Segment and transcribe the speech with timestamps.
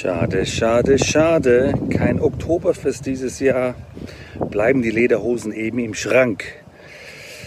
[0.00, 1.74] Schade, schade, schade.
[1.90, 3.74] Kein Oktoberfest dieses Jahr.
[4.48, 6.44] Bleiben die Lederhosen eben im Schrank.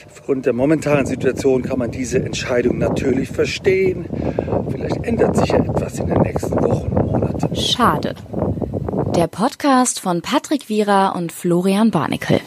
[0.09, 4.03] Aufgrund der momentanen Situation kann man diese Entscheidung natürlich verstehen.
[4.69, 7.55] Vielleicht ändert sich ja etwas in den nächsten Wochen und Monaten.
[7.55, 8.15] Schade.
[9.15, 12.41] Der Podcast von Patrick Wierer und Florian Barnikel.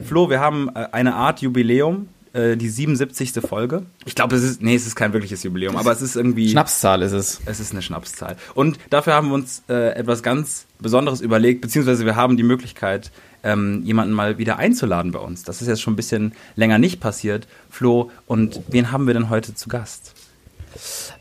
[0.00, 3.32] Flo, wir haben äh, eine Art Jubiläum, äh, die 77.
[3.46, 3.82] Folge.
[4.04, 6.48] Ich glaube, es ist, nee, es ist kein wirkliches Jubiläum, aber es ist irgendwie.
[6.48, 7.40] Schnapszahl ist es.
[7.46, 8.36] Es ist eine Schnapszahl.
[8.54, 13.10] Und dafür haben wir uns äh, etwas ganz Besonderes überlegt, beziehungsweise wir haben die Möglichkeit,
[13.42, 15.42] ähm, jemanden mal wieder einzuladen bei uns.
[15.42, 17.48] Das ist jetzt schon ein bisschen länger nicht passiert.
[17.68, 20.14] Flo, und wen haben wir denn heute zu Gast?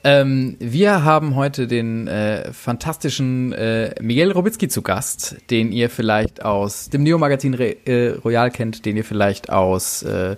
[0.03, 6.45] Ähm, wir haben heute den äh, fantastischen äh, Miguel Robitzky zu Gast, den ihr vielleicht
[6.45, 10.37] aus dem Neo-Magazin äh, Royal kennt, den ihr vielleicht aus äh,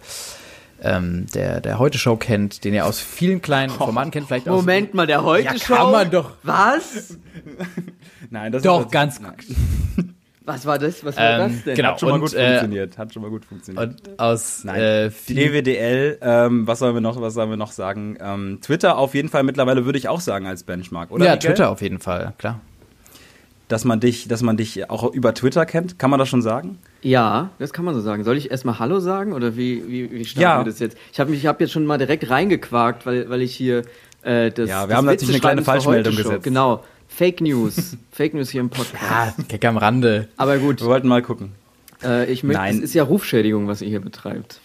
[0.82, 4.94] ähm, der, der Heute-Show kennt, den ihr aus vielen kleinen Formaten kennt, vielleicht Moment aus,
[4.96, 5.74] mal, der Heute-Show?
[5.74, 6.32] Ja, kann man doch.
[6.44, 7.18] Was?
[8.30, 9.36] Nein, das Doch, ist ganz nein.
[10.44, 11.06] Was war das?
[11.06, 11.76] Was war Ähm, das denn?
[11.76, 11.90] genau.
[11.90, 12.98] Hat schon mal Und, gut äh, funktioniert.
[12.98, 13.84] Hat schon mal gut funktioniert.
[14.10, 14.82] Und aus Nein.
[14.82, 18.18] äh, DWDL, ähm, was sollen wir noch, was sollen wir noch sagen?
[18.20, 21.26] Ähm, Twitter auf jeden Fall mittlerweile würde ich auch sagen als Benchmark, oder?
[21.26, 21.52] ja, Miguel?
[21.52, 22.60] Twitter auf jeden Fall, klar.
[23.72, 26.78] Dass man dich, dass man dich auch über Twitter kennt, kann man das schon sagen?
[27.02, 28.26] Ja, das kann man so sagen.
[28.26, 30.60] Soll ich erstmal Hallo sagen oder wie, wie, wie starten Ja.
[30.60, 30.98] wir das jetzt?
[31.14, 33.84] Ich habe ich hab jetzt schon mal direkt reingequakt, weil, weil ich hier
[34.24, 34.68] äh, das.
[34.70, 36.44] Ja, wir das haben natürlich eine kleine Falschmeldung gesetzt.
[36.44, 36.84] Genau.
[37.08, 37.96] Fake News.
[38.12, 39.04] Fake News hier im Podcast.
[39.10, 40.28] Ah, Gag am Rande.
[40.36, 41.54] Aber gut, Wir wollten mal gucken.
[42.04, 42.76] äh, ich möchte, Nein.
[42.78, 44.60] es ist ja Rufschädigung, was ihr hier betreibt.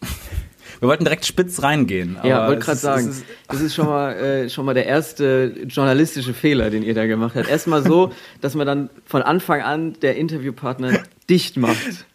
[0.80, 2.16] Wir wollten direkt spitz reingehen.
[2.24, 6.34] ja, wollte gerade sagen, ist- das ist schon mal, äh, schon mal der erste journalistische
[6.34, 7.48] Fehler, den ihr da gemacht habt.
[7.48, 12.06] Erstmal so, dass man dann von Anfang an der Interviewpartner dicht macht.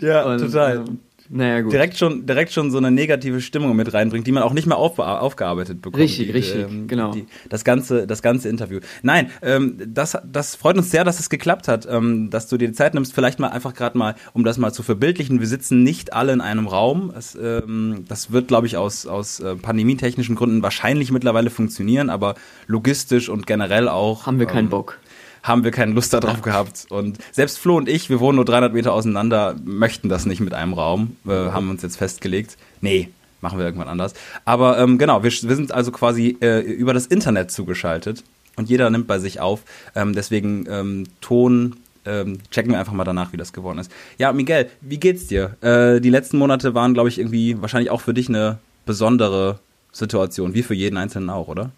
[0.00, 0.76] Ja, Und, total.
[0.88, 0.98] ähm,
[1.32, 1.72] naja, gut.
[1.72, 4.76] direkt schon, direkt schon so eine negative Stimmung mit reinbringt, die man auch nicht mehr
[4.76, 6.02] auf, aufgearbeitet bekommt.
[6.02, 7.12] Richtig, die, richtig, genau.
[7.12, 8.80] Die, das ganze, das ganze Interview.
[9.02, 12.66] Nein, ähm, das, das freut uns sehr, dass es geklappt hat, ähm, dass du dir
[12.66, 13.14] die Zeit nimmst.
[13.14, 15.38] Vielleicht mal einfach gerade mal, um das mal zu verbildlichen.
[15.38, 17.12] Wir sitzen nicht alle in einem Raum.
[17.16, 22.34] Es, ähm, das wird, glaube ich, aus, aus äh, pandemietechnischen Gründen wahrscheinlich mittlerweile funktionieren, aber
[22.66, 24.26] logistisch und generell auch.
[24.26, 24.98] Haben wir keinen ähm, Bock.
[25.42, 26.86] Haben wir keine Lust darauf gehabt.
[26.90, 30.54] Und selbst Flo und ich, wir wohnen nur 300 Meter auseinander, möchten das nicht mit
[30.54, 31.16] einem Raum.
[31.24, 32.56] Wir haben uns jetzt festgelegt.
[32.80, 33.08] Nee,
[33.40, 34.14] machen wir irgendwann anders.
[34.44, 38.24] Aber ähm, genau, wir, wir sind also quasi äh, über das Internet zugeschaltet
[38.56, 39.62] und jeder nimmt bei sich auf.
[39.94, 41.76] Ähm, deswegen ähm, Ton.
[42.06, 43.92] Ähm, checken wir einfach mal danach, wie das geworden ist.
[44.16, 45.56] Ja, Miguel, wie geht's dir?
[45.60, 49.58] Äh, die letzten Monate waren, glaube ich, irgendwie wahrscheinlich auch für dich eine besondere
[49.92, 51.72] Situation, wie für jeden Einzelnen auch, oder?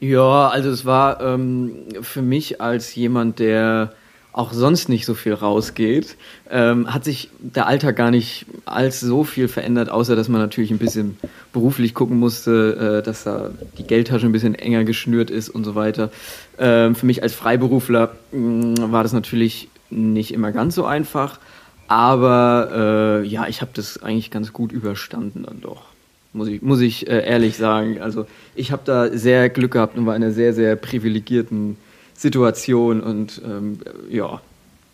[0.00, 3.92] Ja, also es war ähm, für mich als jemand, der
[4.32, 6.16] auch sonst nicht so viel rausgeht,
[6.50, 10.70] ähm, hat sich der Alltag gar nicht als so viel verändert, außer dass man natürlich
[10.70, 11.18] ein bisschen
[11.52, 15.74] beruflich gucken musste, äh, dass da die Geldtasche ein bisschen enger geschnürt ist und so
[15.74, 16.10] weiter.
[16.58, 21.38] Ähm, für mich als Freiberufler mh, war das natürlich nicht immer ganz so einfach,
[21.88, 25.89] aber äh, ja, ich habe das eigentlich ganz gut überstanden dann doch
[26.32, 28.00] muss ich, muss ich äh, ehrlich sagen.
[28.00, 31.76] Also ich habe da sehr Glück gehabt und war in einer sehr, sehr privilegierten
[32.14, 33.78] Situation und ähm,
[34.10, 34.40] ja.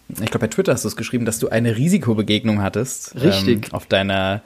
[0.09, 3.21] Ich glaube, bei Twitter hast du es geschrieben, dass du eine Risikobegegnung hattest.
[3.21, 3.67] Richtig.
[3.67, 4.41] Ähm, auf deiner,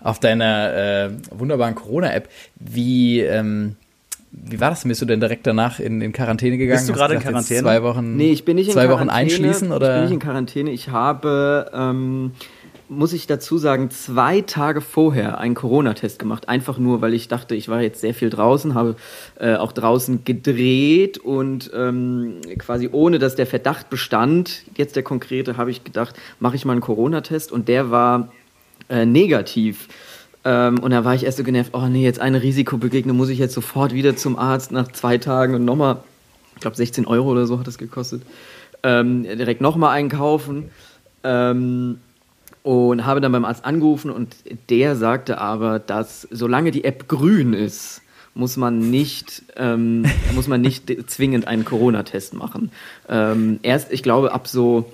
[0.00, 2.28] auf deiner äh, wunderbaren Corona-App.
[2.56, 3.76] Wie, ähm,
[4.30, 4.84] wie war das?
[4.84, 6.78] Bist du denn direkt danach in, in Quarantäne gegangen?
[6.78, 7.62] Bist du gerade in Quarantäne?
[7.62, 9.08] Zwei Wochen, Nee, ich bin nicht in zwei Quarantäne.
[9.08, 9.94] Wochen einschließen Ich oder?
[9.94, 10.70] bin nicht in Quarantäne.
[10.70, 12.32] Ich habe, ähm,
[12.88, 16.48] muss ich dazu sagen, zwei Tage vorher einen Corona-Test gemacht.
[16.48, 18.96] Einfach nur, weil ich dachte, ich war jetzt sehr viel draußen, habe
[19.40, 25.56] äh, auch draußen gedreht und ähm, quasi ohne, dass der Verdacht bestand, jetzt der konkrete,
[25.56, 28.32] habe ich gedacht, mache ich mal einen Corona-Test und der war
[28.88, 29.88] äh, negativ.
[30.44, 33.38] Ähm, und da war ich erst so genervt, oh nee, jetzt eine Risikobegegnung, muss ich
[33.38, 35.98] jetzt sofort wieder zum Arzt nach zwei Tagen und nochmal,
[36.54, 38.22] ich glaube 16 Euro oder so hat das gekostet,
[38.84, 40.70] ähm, direkt nochmal einkaufen.
[41.24, 41.98] Ähm,
[42.66, 44.34] und habe dann beim Arzt angerufen und
[44.70, 48.02] der sagte aber, dass solange die App grün ist,
[48.34, 50.04] muss man nicht, ähm,
[50.34, 52.72] muss man nicht zwingend einen Corona-Test machen.
[53.08, 54.90] Ähm, erst, ich glaube, ab so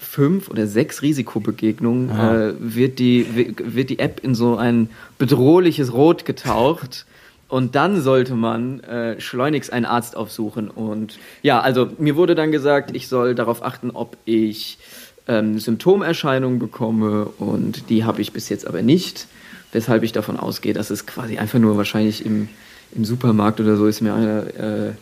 [0.00, 6.24] fünf oder sechs Risikobegegnungen äh, wird, die, wird die App in so ein bedrohliches Rot
[6.24, 7.06] getaucht.
[7.48, 10.68] Und dann sollte man äh, schleunigst einen Arzt aufsuchen.
[10.68, 14.78] Und ja, also mir wurde dann gesagt, ich soll darauf achten, ob ich
[15.28, 17.26] ähm, Symptomerscheinungen bekomme.
[17.38, 19.26] Und die habe ich bis jetzt aber nicht.
[19.72, 22.48] Weshalb ich davon ausgehe, dass es quasi einfach nur wahrscheinlich im,
[22.94, 24.92] im Supermarkt oder so ist mir einer, äh,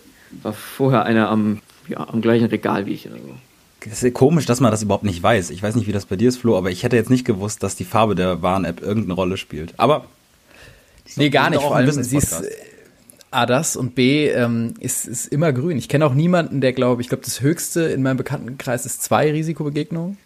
[0.42, 3.34] war vorher einer am, ja, am gleichen Regal wie ich oder so.
[3.90, 5.50] Es ist komisch, dass man das überhaupt nicht weiß.
[5.50, 7.62] Ich weiß nicht, wie das bei dir ist, Flo, aber ich hätte jetzt nicht gewusst,
[7.62, 9.74] dass die Farbe der Warn-App irgendeine Rolle spielt.
[9.78, 10.06] Aber
[11.16, 11.62] Nee, gar nicht.
[11.62, 12.50] Vor allem, sie ist äh,
[13.34, 15.76] A, das und B, ähm, ist, ist immer grün.
[15.76, 19.30] Ich kenne auch niemanden, der glaube ich, glaube das höchste in meinem Bekanntenkreis ist zwei
[19.30, 20.18] Risikobegegnungen.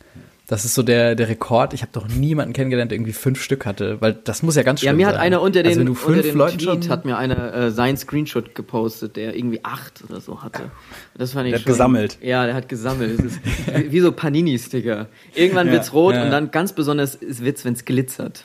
[0.48, 1.74] Das ist so der, der Rekord.
[1.74, 4.80] Ich habe doch niemanden kennengelernt, der irgendwie fünf Stück hatte, weil das muss ja ganz
[4.80, 4.96] schön Ja, sein.
[4.96, 7.18] mir hat einer unter den, also wenn du unter fünf den Leuten Tweet hat mir
[7.18, 10.70] einer äh, seinen Screenshot gepostet, der irgendwie acht oder so hatte.
[11.18, 12.18] Das fand ich Der hat schon, gesammelt.
[12.22, 13.18] Ja, der hat gesammelt.
[13.18, 13.40] Das ist
[13.76, 15.08] wie, wie so Panini-Sticker.
[15.34, 16.24] Irgendwann wird's rot ja.
[16.24, 18.44] und dann ganz besonders ist wird's, wenn's glitzert.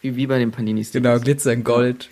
[0.00, 1.02] Wie, wie bei den Panini-Stickers.
[1.02, 2.08] Genau, Glitzer in Gold.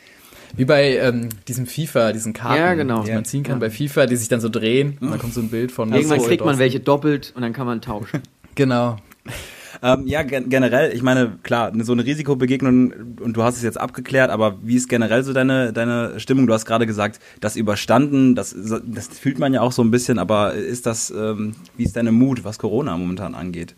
[0.56, 3.02] Wie bei ähm, diesem FIFA, diesen Karten, Ja, genau.
[3.02, 3.14] die Ja.
[3.16, 5.48] man ziehen kann bei FIFA, die sich dann so drehen und dann kommt so ein
[5.48, 8.20] Bild von Irgendwann kriegt man welche doppelt und dann kann man tauschen.
[8.56, 8.96] Genau.
[9.82, 13.80] Ähm, ja, gen generell, ich meine, klar, so eine Risikobegegnung, und du hast es jetzt
[13.80, 16.46] abgeklärt, aber wie ist generell so deine, deine Stimmung?
[16.46, 18.54] Du hast gerade gesagt, das überstanden, das,
[18.84, 22.12] das fühlt man ja auch so ein bisschen, aber ist das, ähm, wie ist deine
[22.12, 23.76] Mut, was Corona momentan angeht?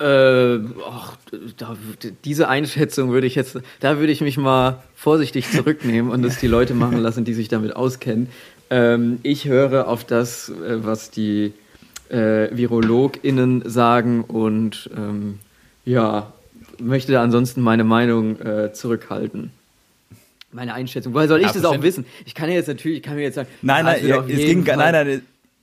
[0.00, 1.16] Äh, ach,
[1.56, 1.76] da,
[2.24, 6.46] diese Einschätzung würde ich jetzt, da würde ich mich mal vorsichtig zurücknehmen und es die
[6.46, 8.28] Leute machen lassen, die sich damit auskennen.
[8.70, 11.52] Ähm, ich höre auf das, äh, was die
[12.10, 15.40] äh, VirologInnen sagen und ähm,
[15.84, 16.32] ja,
[16.78, 19.50] möchte da ansonsten meine Meinung äh, zurückhalten.
[20.52, 21.12] Meine Einschätzung.
[21.12, 22.06] Woher soll ich Ja, das auch wissen?
[22.24, 24.62] Ich kann ja jetzt natürlich, ich kann mir jetzt sagen, Nein, nein, ja, es ging,
[24.64, 25.22] nein, nein,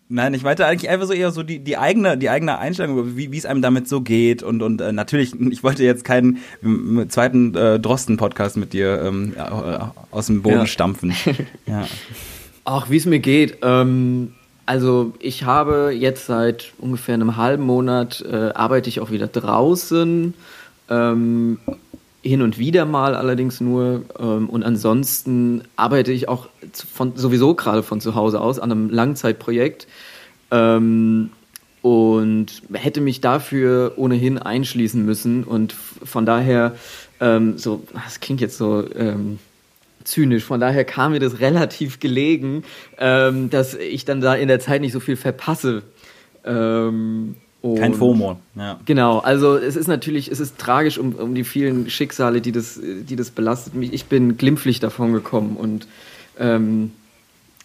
[0.09, 3.31] nein, ich meinte eigentlich einfach so eher so die, die eigene, die eigene Einstellung, wie,
[3.31, 7.05] wie es einem damit so geht und, und äh, natürlich, ich wollte jetzt keinen ähm,
[7.09, 9.41] zweiten äh, Drosten-Podcast mit dir ähm, äh,
[10.11, 10.65] aus dem Boden Ja.
[10.67, 11.13] stampfen.
[11.65, 11.85] Ja.
[12.67, 13.59] Ach, wie es mir geht.
[13.61, 14.33] Ähm,
[14.65, 20.33] also ich habe jetzt seit ungefähr einem halben Monat äh, arbeite ich auch wieder draußen.
[20.89, 21.59] Ähm,
[22.25, 24.03] hin und wieder mal allerdings nur.
[24.19, 28.89] Ähm, und ansonsten arbeite ich auch von, sowieso gerade von zu Hause aus an einem
[28.89, 29.87] Langzeitprojekt.
[30.51, 31.29] Ähm,
[31.81, 35.43] und hätte mich dafür ohnehin einschließen müssen.
[35.43, 36.75] Und von daher,
[37.19, 39.37] ähm, so, das klingt jetzt so ähm,
[40.03, 42.63] zynisch, von daher kam mir das relativ gelegen,
[42.97, 45.83] ähm, dass ich dann da in der Zeit nicht so viel verpasse.
[46.43, 47.35] Ähm,
[47.73, 48.37] Kein und- FOMO.
[48.55, 48.79] Ja.
[48.85, 52.79] Genau, also es ist natürlich, es ist tragisch um, um die vielen Schicksale, die das,
[52.79, 53.91] die das belastet mich.
[53.93, 55.87] Ich bin glimpflich davon gekommen und
[56.39, 56.91] ähm,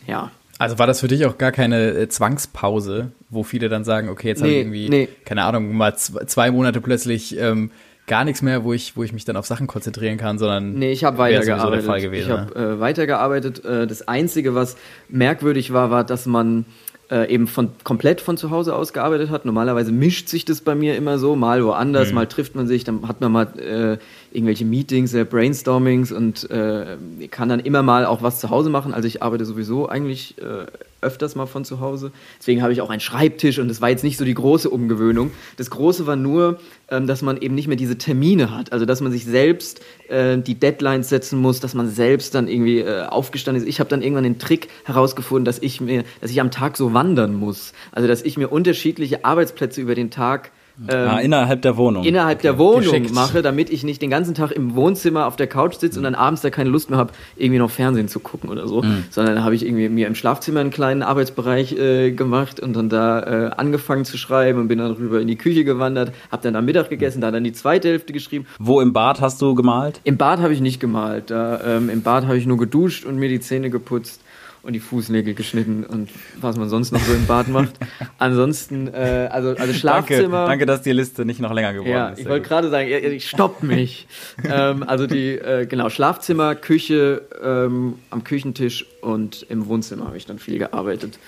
[0.07, 0.31] ja.
[0.59, 4.29] Also war das für dich auch gar keine äh, Zwangspause, wo viele dann sagen, okay,
[4.29, 5.09] jetzt habe Nee, ich irgendwie, nee.
[5.25, 7.71] keine Ahnung, mal zw- zwei Monate plötzlich ähm,
[8.07, 10.93] gar nichts mehr, wo ich, wo ich mich dann auf Sachen konzentrieren kann, sondern Nee,
[10.93, 12.03] ich habe weitergearbeitet.
[12.03, 12.31] gewesen.
[12.31, 13.65] ich habe äh, weitergearbeitet.
[13.65, 14.77] Äh, das Einzige, was
[15.09, 16.65] merkwürdig war, war, dass man
[17.11, 19.45] äh, eben von komplett von zu Hause aus gearbeitet hat.
[19.45, 23.07] Normalerweise mischt sich das bei mir immer so, mal woanders, mal trifft man sich, dann
[23.09, 23.99] hat man mal äh,
[24.33, 26.97] irgendwelche Meetings, äh, Brainstormings und äh,
[27.31, 28.95] kann dann immer mal auch was zu Hause machen.
[28.95, 30.67] Also ich arbeite sowieso eigentlich äh,
[31.01, 32.13] öfters mal von zu Hause.
[32.39, 35.31] Deswegen habe ich auch einen Schreibtisch und das war jetzt nicht so die große Umgewöhnung.
[35.57, 38.73] Das Große war nur, ähm, dass man eben nicht mehr diese Termine hat.
[38.73, 42.81] Also dass man sich selbst äh, die Deadlines setzen muss, dass man selbst dann irgendwie
[42.81, 43.69] äh, aufgestanden ist.
[43.69, 46.93] Ich habe dann irgendwann den Trick herausgefunden, dass ich mir, dass ich am Tag so
[46.95, 47.73] wandern muss.
[47.93, 50.53] Also dass ich mir unterschiedliche Arbeitsplätze über den Tag
[50.89, 52.05] ähm, ah, innerhalb der Wohnung.
[52.05, 53.15] innerhalb der Wohnung geschickt.
[53.15, 56.15] mache, damit ich nicht den ganzen Tag im Wohnzimmer auf der Couch sitze und dann
[56.15, 59.45] abends da keine Lust mehr habe, irgendwie noch Fernsehen zu gucken oder so, sondern da
[59.45, 63.51] habe ich irgendwie mir im Schlafzimmer einen kleinen Arbeitsbereich äh, gemacht und dann da äh,
[63.57, 66.89] angefangen zu schreiben und bin dann rüber in die Küche gewandert, habe dann am Mittag
[66.89, 68.47] gegessen, da dann die zweite Hälfte geschrieben.
[68.59, 70.01] Wo im Bad hast du gemalt?
[70.05, 73.17] Im Bad habe ich nicht gemalt, da ähm, im Bad habe ich nur geduscht und
[73.17, 74.23] mir die Zähne geputzt
[74.63, 76.11] und die Fußnägel geschnitten und
[76.41, 77.75] was man sonst noch so im Bad macht.
[78.19, 80.47] Ansonsten, äh, also, also Schlafzimmer.
[80.47, 82.21] Danke, danke, dass die Liste nicht noch länger geworden Ja, ist.
[82.21, 84.07] ich wollte gerade sagen, ihr- stoppt mich.
[84.45, 90.27] ähm, also die, äh, genau, Schlafzimmer, Küche, ähm, am Küchentisch und im Wohnzimmer habe ich
[90.27, 91.19] dann viel gearbeitet.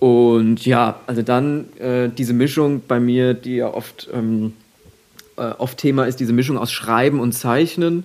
[0.00, 4.54] Und ja, also dann äh, diese Mischung bei mir, die ja oft, ähm,
[5.36, 8.02] äh, oft Thema ist, diese Mischung aus Schreiben und Zeichnen.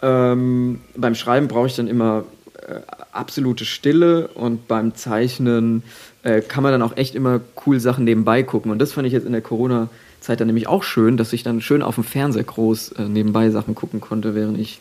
[0.00, 2.24] Ähm, beim Schreiben brauche ich dann immer
[2.64, 2.74] äh,
[3.12, 5.82] absolute Stille und beim Zeichnen
[6.22, 8.70] äh, kann man dann auch echt immer cool Sachen nebenbei gucken.
[8.72, 11.60] Und das fand ich jetzt in der Corona-Zeit dann nämlich auch schön, dass ich dann
[11.60, 14.80] schön auf dem Fernseher groß äh, nebenbei Sachen gucken konnte, während ich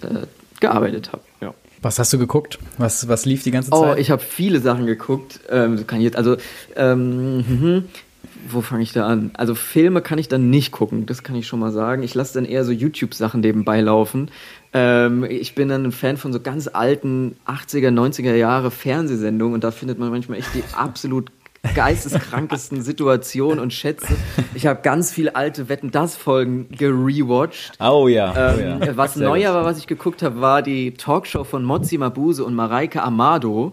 [0.00, 0.26] äh,
[0.60, 1.22] gearbeitet habe.
[1.40, 1.54] Ja.
[1.82, 2.58] Was hast du geguckt?
[2.78, 3.98] Was, was lief die ganze Oh, Zeit?
[3.98, 5.40] ich habe viele Sachen geguckt.
[5.50, 6.36] Ähm, kann ich jetzt, also,
[6.74, 7.84] ähm, mhm.
[8.48, 9.30] Wo fange ich da an?
[9.34, 12.02] Also Filme kann ich dann nicht gucken, das kann ich schon mal sagen.
[12.02, 14.30] Ich lasse dann eher so YouTube-Sachen nebenbei laufen.
[14.72, 19.64] Ähm, ich bin dann ein Fan von so ganz alten 80er, 90er Jahre Fernsehsendungen und
[19.64, 21.30] da findet man manchmal echt die absolut
[21.74, 24.16] geisteskrankesten Situationen und Schätze.
[24.54, 27.72] Ich habe ganz viele alte Wetten das Folgen gerewatcht.
[27.80, 28.32] Oh ja.
[28.32, 28.96] Oh Ähm, ja.
[28.96, 32.54] Was Sehr neuer war, was ich geguckt habe, war die Talkshow von Mozzi Mabuse und
[32.54, 33.72] Mareike Amado.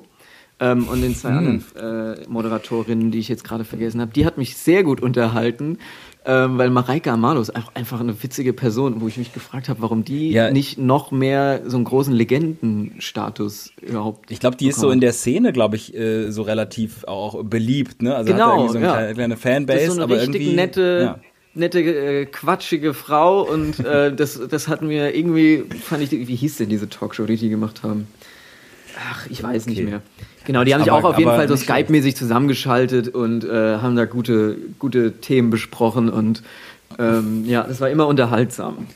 [0.60, 1.38] Ähm, und den zwei Hm.
[1.38, 4.12] anderen äh, Moderatorinnen, die ich jetzt gerade vergessen habe.
[4.14, 5.78] Die hat mich sehr gut unterhalten.
[6.26, 9.82] Ähm, weil Mareike Amado ist einfach, einfach eine witzige Person, wo ich mich gefragt habe,
[9.82, 10.52] warum die Ja.
[10.52, 14.32] nicht noch mehr so einen großen Legendenstatus überhaupt.
[14.32, 18.02] Ich glaube, die ist so in der Szene, glaube ich, äh, so relativ auch beliebt,
[18.02, 18.16] ne?
[18.16, 18.94] Also Genau, hat irgendwie so eine ja.
[18.94, 21.20] kleine, kleine Das Fanbase, ist so eine aber richtig irgendwie nette, ja.
[21.56, 26.58] nette, äh, quatschige Frau und äh, das, das hat mir irgendwie, fand ich, wie hieß
[26.58, 28.08] denn diese Talkshow, die die gemacht haben?
[29.12, 29.90] Ach, ich weiß nicht Okay.
[29.90, 30.02] mehr.
[30.46, 31.56] Genau, die haben sich Aber- auch auf jeden Fall so.
[31.56, 36.44] Skype-mäßig zusammengeschaltet und äh, haben da gute, gute Themen besprochen und
[37.00, 38.88] ähm, ja, das war immer unterhaltsam.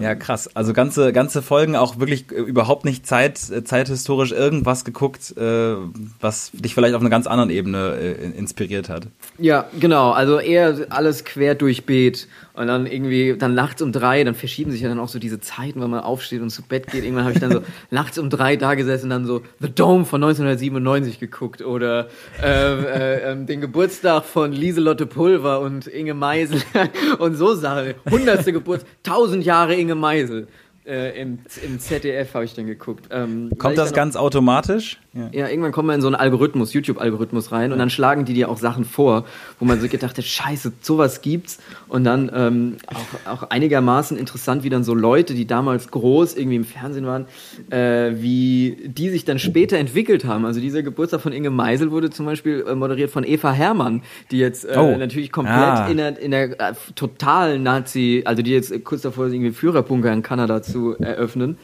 [0.00, 0.48] Ja, krass.
[0.56, 5.74] Also ganze, ganze Folgen auch wirklich äh, überhaupt nicht zeit, äh, zeithistorisch irgendwas geguckt, äh,
[6.20, 9.08] was dich vielleicht auf einer ganz anderen Ebene äh, inspiriert hat.
[9.38, 10.12] Ja, genau.
[10.12, 14.70] Also eher alles quer durch Beet und dann irgendwie dann nachts um drei, dann verschieben
[14.70, 17.02] sich ja dann auch so diese Zeiten, wenn man aufsteht und zu Bett geht.
[17.02, 20.04] Irgendwann habe ich dann so nachts um drei da gesessen und dann so The Dome
[20.04, 22.08] von 1997 geguckt oder
[22.40, 26.62] äh, äh, ähm, den Geburtstag von Lieselotte Pulver und Inge Meisel
[27.18, 27.94] und so Sachen.
[28.08, 30.46] Hundertste Geburtstag, tausend Jahre Inge Meisel.
[30.86, 33.06] Äh, im, Im ZDF habe ich dann geguckt.
[33.10, 34.98] Ähm, Kommt das dann auch- ganz automatisch?
[35.14, 35.28] Ja.
[35.32, 38.48] ja, irgendwann kommt man in so einen Algorithmus, YouTube-Algorithmus rein und dann schlagen die dir
[38.50, 39.24] auch Sachen vor,
[39.60, 41.58] wo man so gedacht hat, scheiße, sowas gibt's.
[41.86, 42.76] Und dann ähm,
[43.24, 47.26] auch, auch einigermaßen interessant, wie dann so Leute, die damals groß irgendwie im Fernsehen waren,
[47.70, 50.44] äh, wie die sich dann später entwickelt haben.
[50.44, 54.38] Also dieser Geburtstag von Inge Meisel wurde zum Beispiel äh, moderiert von Eva Herrmann, die
[54.38, 54.96] jetzt äh, Oh.
[54.98, 55.86] natürlich komplett Ah.
[55.88, 60.12] in der, in der äh, totalen Nazi, also die jetzt kurz davor ist, irgendwie Führerbunker
[60.12, 61.58] in Kanada zu eröffnen.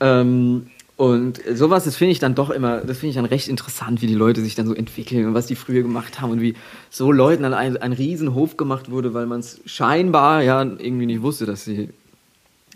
[0.00, 4.02] Ähm, und sowas, das finde ich dann doch immer, das finde ich dann recht interessant,
[4.02, 6.54] wie die Leute sich dann so entwickeln und was die früher gemacht haben und wie
[6.90, 11.22] so Leuten dann ein, ein Riesenhof gemacht wurde, weil man es scheinbar ja irgendwie nicht
[11.22, 11.88] wusste, dass sie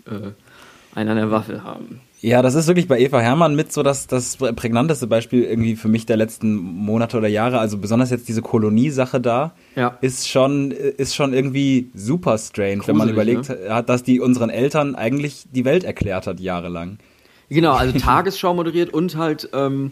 [0.05, 0.31] äh,
[0.95, 2.01] einen an der Waffel haben.
[2.19, 5.87] Ja, das ist wirklich bei Eva Hermann mit so das, das prägnanteste Beispiel irgendwie für
[5.87, 7.59] mich der letzten Monate oder Jahre.
[7.59, 9.97] Also besonders jetzt diese Koloniesache da Ja.
[10.01, 14.49] ist schon ist schon irgendwie super strange, wenn man Gruselig, überlegt hat, dass die unseren
[14.49, 16.97] Eltern eigentlich die Welt erklärt hat jahrelang.
[17.49, 19.91] Genau, also Tagesschau moderiert und halt ähm,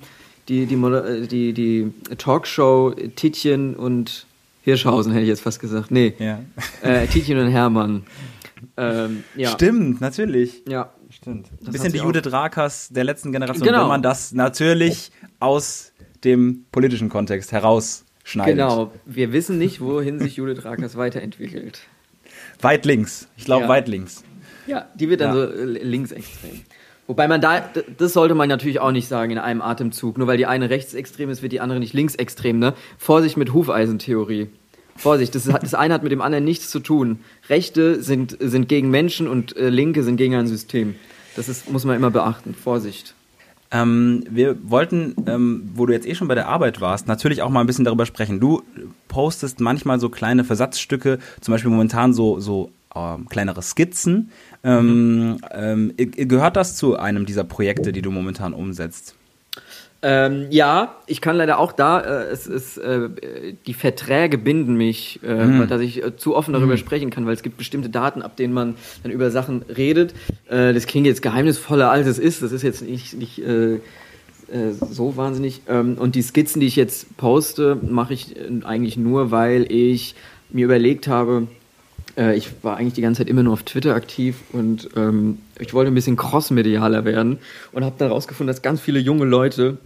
[0.50, 4.25] die, die, äh, die, die Talkshow Titchen und
[4.63, 5.91] Hirschhausen, hätte ich jetzt fast gesagt.
[5.91, 6.39] Nee, Ja.
[6.82, 8.03] äh, Titchen und Hermann.
[8.77, 9.50] Ähm, ja.
[9.51, 10.63] Stimmt, natürlich.
[10.67, 10.89] Ja,
[11.25, 11.50] Stimmt.
[11.65, 13.82] Ein bisschen die Judith Rakers der letzten Generation, Genau.
[13.82, 15.91] wenn man das natürlich aus
[16.24, 18.53] dem politischen Kontext herausschneidet.
[18.55, 18.91] genau.
[19.05, 21.79] Wir wissen nicht, wohin sich Judith Rakers weiterentwickelt.
[22.62, 23.27] Weit links.
[23.38, 23.70] Ich glaube Ja.
[23.70, 24.24] weit links.
[24.67, 25.48] Ja, die wird dann Ja.
[25.48, 26.62] so äh, linksextrem.
[27.08, 27.67] Wobei man da,
[27.98, 30.20] das sollte man natürlich auch nicht sagen in einem Atemzug.
[30.20, 32.74] Nur weil die eine rechtsextrem ist, wird die andere nicht linksextrem, ne?
[33.00, 34.50] Vorsicht mit Hufeisentheorie.
[34.96, 37.20] Vorsicht, das, hat, das eine hat mit dem anderen nichts zu tun.
[37.50, 40.96] Rechte sind, sind gegen Menschen und äh, Linke sind gegen ein System.
[41.35, 42.53] Das ist, muss man immer beachten.
[42.53, 43.13] Vorsicht.
[43.71, 47.49] Ähm, wir wollten, ähm, wo du jetzt eh schon bei der Arbeit warst, natürlich auch
[47.49, 48.39] mal ein bisschen darüber sprechen.
[48.39, 48.63] Du
[49.07, 54.31] postest manchmal so kleine Versatzstücke, zum Beispiel momentan so, so ähm, kleinere Skizzen.
[54.63, 59.14] Ähm, ähm, gehört das zu einem dieser Projekte, die du momentan umsetzt?
[60.01, 63.09] Ähm, ja, ich kann leider auch da, äh, es ist, äh,
[63.65, 67.41] die Verträge binden mich, äh, dass ich äh, zu offen darüber sprechen kann, weil es
[67.41, 70.13] gibt bestimmte Daten, ab denen man dann über Sachen redet.
[70.47, 72.43] Äh, das klingt jetzt geheimnisvoller, als es ist.
[72.43, 73.79] Das ist jetzt nicht, nicht äh,
[74.91, 75.61] so wahnsinnig.
[75.67, 80.15] Ähm, und die Skizzen, die ich jetzt poste, mache ich eigentlich nur, weil ich
[80.49, 81.47] mir überlegt habe,
[82.17, 85.74] äh, ich war eigentlich die ganze Zeit immer nur auf Twitter aktiv und ähm, ich
[85.74, 87.39] wollte ein bisschen crossmedialer werden
[87.72, 89.77] und habe dann rausgefunden, dass ganz viele junge Leute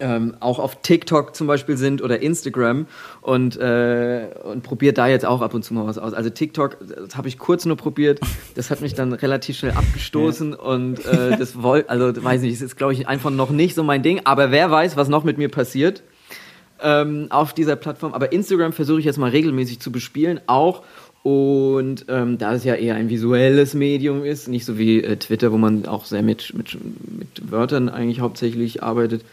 [0.00, 2.86] ähm, auch auf TikTok zum Beispiel sind oder Instagram
[3.20, 6.12] und, äh, und probiert da jetzt auch ab und zu mal was aus.
[6.12, 8.20] Also TikTok, das habe ich kurz nur probiert,
[8.56, 12.62] das hat mich dann relativ schnell abgestoßen und äh, das wollte, also weiß nicht, es
[12.62, 15.38] ist glaube ich einfach noch nicht so mein Ding, aber wer weiß, was noch mit
[15.38, 16.02] mir passiert
[16.82, 18.12] ähm, auf dieser Plattform.
[18.12, 20.82] Aber Instagram versuche ich jetzt mal regelmäßig zu bespielen, auch.
[21.22, 25.52] Und ähm, da es ja eher ein visuelles Medium ist, nicht so wie äh, Twitter,
[25.52, 26.76] wo man auch sehr mit, mit,
[27.18, 29.24] mit Wörtern eigentlich hauptsächlich arbeitet,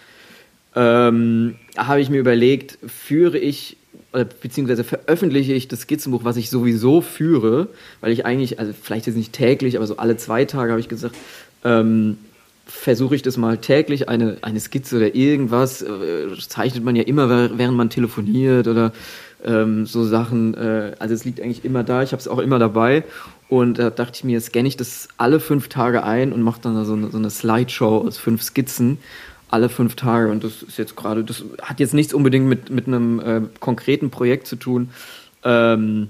[0.75, 3.77] ähm, habe ich mir überlegt, führe ich
[4.13, 7.67] oder beziehungsweise veröffentliche ich das Skizzenbuch, was ich sowieso führe,
[8.01, 10.89] weil ich eigentlich, also vielleicht jetzt nicht täglich, aber so alle zwei Tage habe ich
[10.89, 11.15] gesagt,
[11.63, 12.17] ähm,
[12.65, 17.29] versuche ich das mal täglich, eine, eine Skizze oder irgendwas, äh, zeichnet man ja immer,
[17.58, 18.93] während man telefoniert oder
[19.43, 20.53] ähm, so Sachen.
[20.55, 23.03] Äh, also es liegt eigentlich immer da, ich habe es auch immer dabei.
[23.48, 26.75] Und da dachte ich mir, scanne ich das alle fünf Tage ein und mache dann
[26.75, 29.00] da so eine, so eine Slideshow aus fünf Skizzen
[29.50, 30.31] alle fünf Tage.
[30.31, 34.12] Und das ist jetzt gerade, das hat jetzt nichts unbedingt mit, mit einem äh, konkreten
[34.12, 34.89] Projekt zu tun.
[35.43, 36.10] Ähm,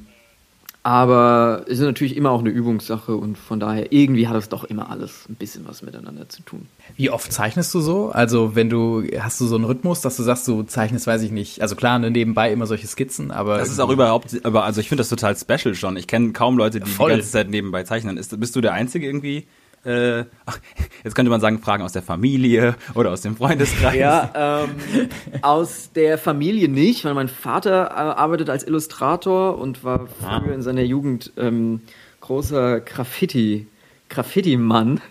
[0.81, 4.63] Aber es ist natürlich immer auch eine Übungssache und von daher irgendwie hat es doch
[4.63, 6.67] immer alles ein bisschen was miteinander zu tun.
[6.95, 8.09] Wie oft zeichnest du so?
[8.09, 11.31] Also wenn du, hast du so einen Rhythmus, dass du sagst, du zeichnest, weiß ich
[11.31, 13.57] nicht, also klar, ne, nebenbei immer solche Skizzen, aber.
[13.57, 15.97] Das ist auch überhaupt, aber also ich finde das total special schon.
[15.97, 17.11] Ich kenne kaum Leute, die Voll.
[17.11, 18.15] die ganze Zeit nebenbei zeichnen.
[18.15, 19.47] Ist, bist du der Einzige irgendwie?
[19.85, 20.59] Äh, ach,
[21.03, 23.95] jetzt könnte man sagen, Fragen aus der Familie oder aus dem Freundeskreis.
[23.95, 25.09] Ja, ähm,
[25.41, 30.61] aus der Familie nicht, weil mein Vater äh, arbeitet als Illustrator und war früher in
[30.61, 31.81] seiner Jugend ähm,
[32.19, 33.67] großer Graffiti,
[34.09, 35.01] Graffiti-Mann.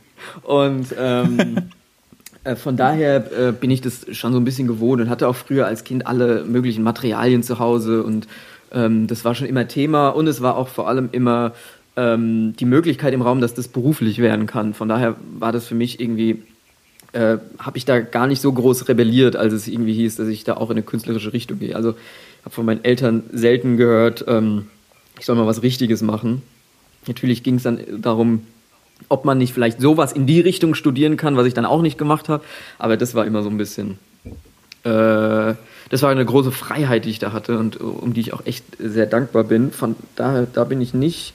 [0.42, 1.70] Und ähm,
[2.44, 5.37] äh, von daher äh, bin ich das schon so ein bisschen gewohnt und hatte auch
[5.37, 8.28] früher als Kind alle möglichen Materialien zu Hause und
[8.72, 11.54] ähm, das war schon immer Thema und es war auch vor allem immer
[11.99, 14.73] ähm, die Möglichkeit im Raum, dass das beruflich werden kann.
[14.73, 16.43] Von daher war das für mich irgendwie
[17.12, 20.45] äh, habe ich da gar nicht so groß rebelliert, als es irgendwie hieß, dass ich
[20.45, 21.75] da auch in eine künstlerische Richtung gehe.
[21.75, 24.67] Also ich habe von meinen Eltern selten gehört, ähm,
[25.19, 26.43] ich soll mal was Richtiges machen.
[27.07, 28.43] Natürlich ging es dann darum,
[29.09, 31.99] ob man nicht vielleicht sowas in die Richtung studieren kann, was ich dann auch nicht
[31.99, 32.45] gemacht habe.
[32.78, 33.99] Aber das war immer so ein bisschen,
[34.85, 35.55] äh,
[35.90, 38.64] das war eine große Freiheit, die ich da hatte und um die ich auch echt
[38.78, 39.73] sehr dankbar bin.
[39.73, 41.33] Von daher, da bin ich nicht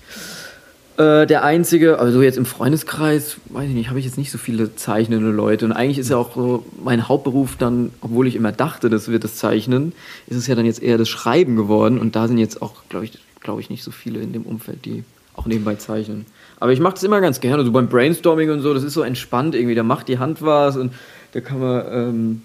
[0.97, 4.37] äh, der Einzige, also jetzt im Freundeskreis, weiß ich nicht, habe ich jetzt nicht so
[4.37, 5.65] viele zeichnende Leute.
[5.65, 9.23] Und eigentlich ist ja auch so mein Hauptberuf dann, obwohl ich immer dachte, das wird
[9.23, 9.93] das Zeichnen,
[10.27, 11.99] ist es ja dann jetzt eher das Schreiben geworden.
[11.99, 14.85] Und da sind jetzt auch, glaube ich, glaube ich, nicht so viele in dem Umfeld,
[14.85, 15.03] die
[15.35, 16.25] auch nebenbei zeichnen.
[16.59, 19.01] Aber ich mache das immer ganz gerne, so beim Brainstorming und so, das ist so
[19.01, 20.93] entspannt irgendwie, da macht die Hand was und
[21.33, 22.41] da kann man ähm,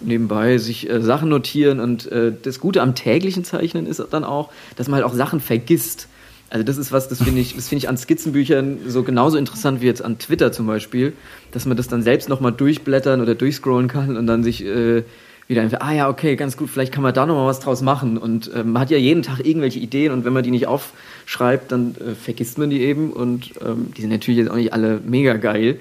[0.00, 4.50] nebenbei sich äh, Sachen notieren und äh, das Gute am täglichen Zeichnen ist dann auch,
[4.76, 6.08] dass man halt auch Sachen vergisst.
[6.50, 9.80] Also das ist was, das finde ich, das finde ich an Skizzenbüchern so genauso interessant
[9.80, 11.12] wie jetzt an Twitter zum Beispiel,
[11.50, 15.02] dass man das dann selbst nochmal durchblättern oder durchscrollen kann und dann sich äh,
[15.48, 18.16] wieder einfach, ah ja, okay, ganz gut, vielleicht kann man da nochmal was draus machen.
[18.16, 21.70] Und ähm, man hat ja jeden Tag irgendwelche Ideen und wenn man die nicht aufschreibt,
[21.72, 25.00] dann äh, vergisst man die eben und ähm, die sind natürlich jetzt auch nicht alle
[25.04, 25.80] mega geil.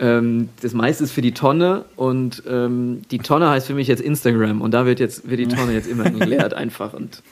[0.00, 4.00] Ähm, das meiste ist für die Tonne und ähm, die Tonne heißt für mich jetzt
[4.00, 7.22] Instagram und da wird jetzt wird die Tonne jetzt immer geleert einfach und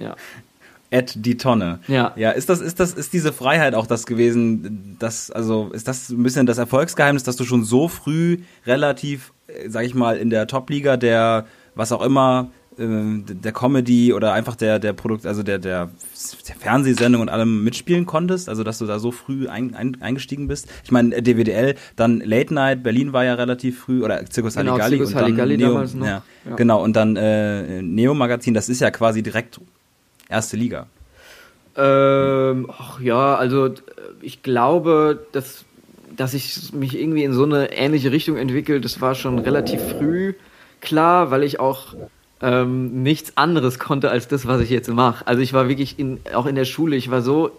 [0.00, 0.14] ja.
[0.94, 1.80] At die Tonne.
[1.88, 2.12] Ja.
[2.16, 6.08] Ja, ist das, ist das, ist diese Freiheit auch das gewesen, das, also, ist das
[6.10, 10.30] ein bisschen das Erfolgsgeheimnis, dass du schon so früh relativ, äh, sag ich mal, in
[10.30, 15.42] der Top-Liga der, was auch immer, äh, der Comedy oder einfach der, der Produkt, also
[15.42, 15.90] der, der,
[16.48, 20.48] der Fernsehsendung und allem mitspielen konntest, also dass du da so früh ein, ein, eingestiegen
[20.48, 20.68] bist.
[20.84, 24.96] Ich meine, DWDL, dann Late Night, Berlin war ja relativ früh, oder Zirkus Genau, Halligalli
[24.96, 26.06] Zirkus und dann Halligalli Neo, damals noch.
[26.06, 26.56] Ja, Ja.
[26.56, 29.60] genau, und dann äh, Neo Magazin, das ist ja quasi direkt
[30.28, 30.86] erste Liga.
[31.76, 33.70] Ähm, ach ja, also
[34.20, 35.64] ich glaube, dass,
[36.16, 40.34] dass ich mich irgendwie in so eine ähnliche Richtung entwickelt, das war schon relativ früh
[40.80, 41.94] klar, weil ich auch
[42.42, 45.26] ähm, nichts anderes konnte als das, was ich jetzt mache.
[45.26, 47.50] Also ich war wirklich in, auch in der Schule, ich war so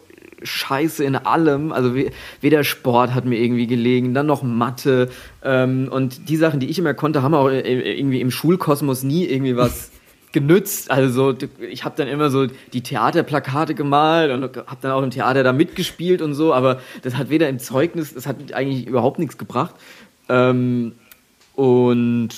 [0.44, 1.72] scheiße in allem.
[1.72, 5.10] Also we- weder Sport hat mir irgendwie gelegen, dann noch Mathe.
[5.44, 9.58] Ähm, und die Sachen, die ich immer konnte, haben auch irgendwie im Schulkosmos nie irgendwie
[9.58, 9.92] was
[10.36, 10.92] genützt.
[10.92, 15.10] Also so, ich habe dann immer so die Theaterplakate gemalt und habe dann auch im
[15.10, 19.18] Theater da mitgespielt und so, aber das hat weder im Zeugnis, das hat eigentlich überhaupt
[19.18, 19.74] nichts gebracht.
[20.28, 20.92] Ähm,
[21.56, 22.30] und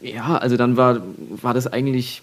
[0.00, 1.02] ja, also dann war,
[1.42, 2.22] war das eigentlich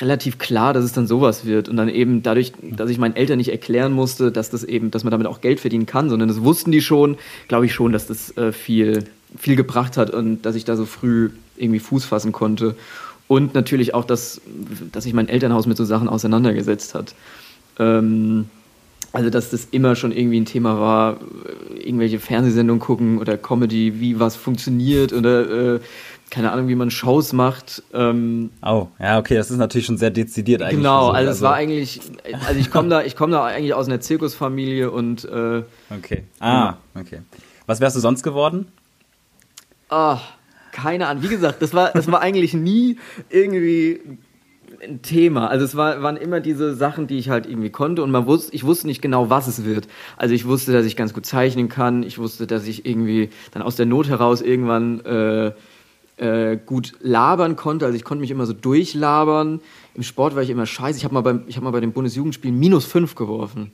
[0.00, 1.68] relativ klar, dass es dann sowas wird.
[1.68, 5.02] Und dann eben dadurch, dass ich meinen Eltern nicht erklären musste, dass das eben, dass
[5.02, 7.16] man damit auch Geld verdienen kann, sondern das wussten die schon,
[7.48, 9.02] glaube ich schon, dass das äh, viel,
[9.36, 12.76] viel gebracht hat und dass ich da so früh irgendwie Fuß fassen konnte.
[13.32, 14.42] Und natürlich auch, dass,
[14.92, 17.14] dass sich mein Elternhaus mit so Sachen auseinandergesetzt hat.
[17.78, 18.50] Ähm,
[19.14, 21.16] also, dass das immer schon irgendwie ein Thema war,
[21.74, 25.80] irgendwelche Fernsehsendungen gucken oder Comedy, wie was funktioniert oder äh,
[26.28, 27.82] keine Ahnung, wie man Shows macht.
[27.94, 30.76] Ähm, Oh, ja, okay, das ist natürlich schon sehr dezidiert eigentlich.
[30.76, 32.00] genau, so, also es war eigentlich,
[32.46, 36.24] also ich komme da, ich komme da eigentlich aus einer Zirkusfamilie und äh, Okay.
[36.38, 37.20] Ah, okay.
[37.66, 38.66] Was wärst du sonst geworden?
[39.88, 40.18] ah,
[40.72, 41.22] keine Ahnung.
[41.22, 42.96] Wie gesagt, das war, das war eigentlich nie
[43.30, 44.00] irgendwie
[44.82, 45.46] ein Thema.
[45.48, 48.54] Also es war, waren immer diese Sachen, die ich halt irgendwie konnte und man wusste,
[48.54, 49.86] ich wusste nicht genau, was es wird.
[50.16, 52.02] Also ich wusste, dass ich ganz gut zeichnen kann.
[52.02, 55.52] Ich wusste, dass ich irgendwie dann aus der Not heraus irgendwann äh,
[56.16, 57.84] äh, gut labern konnte.
[57.86, 59.60] Also ich konnte mich immer so durchlabern.
[59.94, 60.98] Im Sport war ich immer scheiße.
[60.98, 63.70] Ich habe mal, beim- ich hab mal bei den Bundesjugendspielen minus fünf geworfen.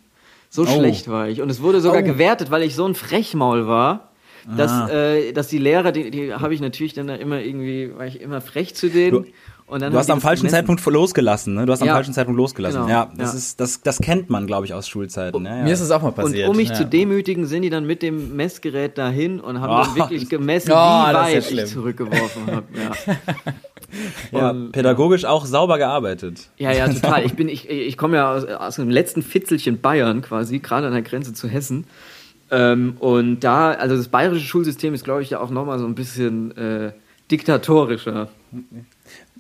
[0.51, 1.41] So schlecht war ich.
[1.43, 2.05] Und es wurde sogar Oh.
[2.05, 4.08] gewertet, weil ich so ein Frechmaul war,
[4.57, 4.89] dass, Ah.
[4.89, 8.21] äh, dass die Lehrer, die, die habe ich natürlich dann da immer irgendwie, war ich
[8.21, 9.11] immer frech zu denen.
[9.25, 9.25] Du-
[9.67, 10.55] und dann Du hast am falschen gemessen.
[10.67, 11.67] Zeitpunkt losgelassen, ne?
[11.67, 11.93] Du hast am Ja.
[11.95, 12.81] falschen Zeitpunkt losgelassen.
[12.87, 13.39] Genau, Ja, das ja.
[13.39, 15.45] ist, das, das kennt man, glaube ich, aus Schulzeiten.
[15.45, 15.63] Ja, ja.
[15.65, 16.49] Mir ist es auch mal Und passiert.
[16.49, 16.75] um mich ja.
[16.75, 20.71] zu demütigen, sind die dann mit dem Messgerät dahin und haben Oh, dann wirklich gemessen,
[20.73, 22.65] Oh, wie weit ich zurückgeworfen habe.
[22.75, 23.15] Ja.
[24.33, 26.51] Ja, Und- pädagogisch auch sauber gearbeitet.
[26.59, 27.25] Ja, ja, total.
[27.25, 30.93] Ich bin, ich, ich komme ja aus, aus dem letzten Fitzelchen Bayern quasi, gerade an
[30.93, 31.87] der Grenze zu Hessen.
[32.51, 35.95] Ähm, und da, also das bayerische Schulsystem ist, glaube ich, ja auch nochmal so ein
[35.95, 36.93] bisschen äh,
[37.31, 38.29] diktatorischer.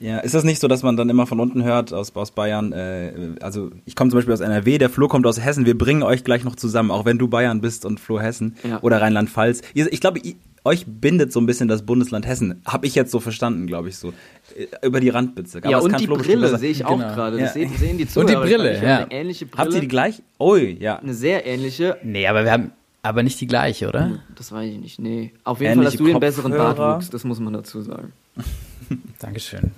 [0.01, 2.73] Ja, ist das nicht so, dass man dann immer von unten hört aus, aus Bayern,
[2.73, 6.03] äh, also ich komme zum Beispiel aus NRW, der Flo kommt aus Hessen, wir bringen
[6.03, 8.81] euch gleich noch zusammen, auch wenn du Bayern bist und Flo Hessen Ja.
[8.83, 9.63] oder Rheinland-Pfalz.
[9.75, 10.21] Ich glaube,
[10.65, 12.61] euch bindet so ein bisschen das Bundesland Hessen.
[12.67, 14.13] Habe ich jetzt so verstanden, glaube ich so.
[14.57, 15.67] Äh, Über die Randbezirke.
[15.67, 17.15] Aber ja, und kann die Flo Brille sehe ich auch Genau.
[17.15, 17.39] gerade.
[17.39, 17.45] Ja.
[17.45, 18.41] Das sehen, sehen die Und die Zuhörer.
[18.43, 18.97] Brille, ja.
[18.99, 19.65] Eine ähnliche Brille.
[19.65, 20.23] Habt ihr die gleich?
[20.39, 20.97] Ui, ja.
[20.99, 21.97] Eine sehr ähnliche.
[22.03, 24.21] Nee, aber wir haben aber nicht die gleiche, oder?
[24.35, 24.99] Das weiß ich nicht.
[24.99, 25.33] Nee.
[25.45, 26.53] Auf jeden Ähnliche Fall hast du den besseren.
[26.53, 28.13] Bartwuchs, das muss man dazu sagen.
[29.19, 29.71] Dankeschön.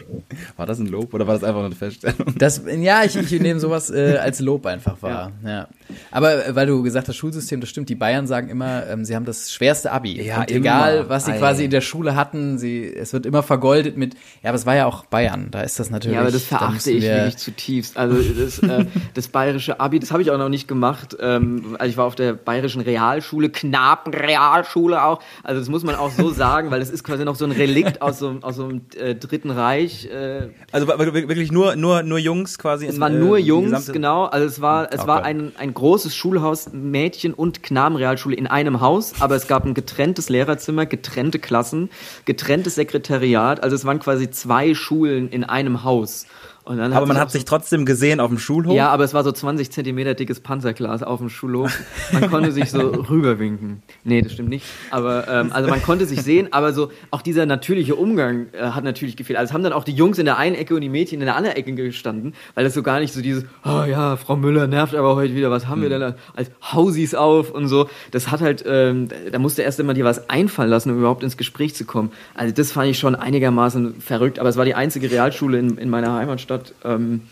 [0.56, 2.34] War das ein Lob oder war das einfach nur eine Feststellung?
[2.38, 5.32] Das, ja, ich, ich nehme sowas äh, als Lob einfach wahr.
[5.44, 5.68] Ja.
[6.10, 7.88] Aber äh, weil du gesagt hast, Schulsystem, das stimmt.
[7.88, 10.20] Die Bayern sagen immer, ähm, sie haben das schwerste Abi.
[10.22, 11.08] Ja, Und egal, immer.
[11.08, 11.38] was sie Ei.
[11.38, 14.14] quasi in der Schule hatten, sie, es wird immer vergoldet mit.
[14.42, 15.48] Ja, aber es war ja auch Bayern.
[15.50, 16.14] Da ist das natürlich.
[16.16, 17.96] Ja, aber das da verachte ich wir- wirklich zutiefst.
[17.96, 21.16] Also das, äh, das bayerische Abi, das habe ich auch noch nicht gemacht.
[21.20, 25.20] Ähm, also ich war auf der bayerischen Realschule, Knabenrealschule auch.
[25.42, 28.02] Also das muss man auch so sagen, weil das ist quasi noch so ein Relikt
[28.02, 29.85] aus so, aus so einem äh, Dritten Reich.
[30.10, 32.86] Äh, Also wirklich nur, nur, nur Jungs quasi?
[32.86, 34.24] es waren äh, nur die Jungs, genau.
[34.24, 38.80] Also es war, es Oh war ein, ein großes Schulhaus, Mädchen- und Knabenrealschule in einem
[38.80, 41.90] Haus, aber es gab ein getrenntes Lehrerzimmer, getrennte Klassen,
[42.24, 43.62] getrenntes Sekretariat.
[43.62, 46.26] Also es waren quasi zwei Schulen in einem Haus.
[46.66, 48.74] Aber man hat sich trotzdem gesehen auf dem Schulhof.
[48.74, 51.78] ja, aber es war so 20 Zentimeter dickes Panzerglas auf dem Schulhof.
[52.12, 53.82] Man konnte sich so rüberwinken.
[54.02, 54.66] Nee, das stimmt nicht.
[54.90, 58.82] Aber ähm, also man konnte sich sehen, aber so auch dieser natürliche Umgang äh, hat
[58.82, 59.38] natürlich gefehlt.
[59.38, 61.26] Also es haben dann auch die Jungs in der einen Ecke und die Mädchen in
[61.26, 64.66] der anderen Ecke gestanden, weil das so gar nicht so dieses, oh ja, Frau Müller
[64.66, 67.88] nervt aber heute wieder, was haben wir denn da als Hausis auf und so.
[68.10, 71.36] Das hat halt, ähm, da musste erst immer dir was einfallen lassen, um überhaupt ins
[71.36, 72.10] Gespräch zu kommen.
[72.34, 75.90] Also das fand ich schon einigermaßen verrückt, aber es war die einzige Realschule in, in
[75.90, 76.55] meiner Heimatstadt.
[76.84, 77.22] Ähm,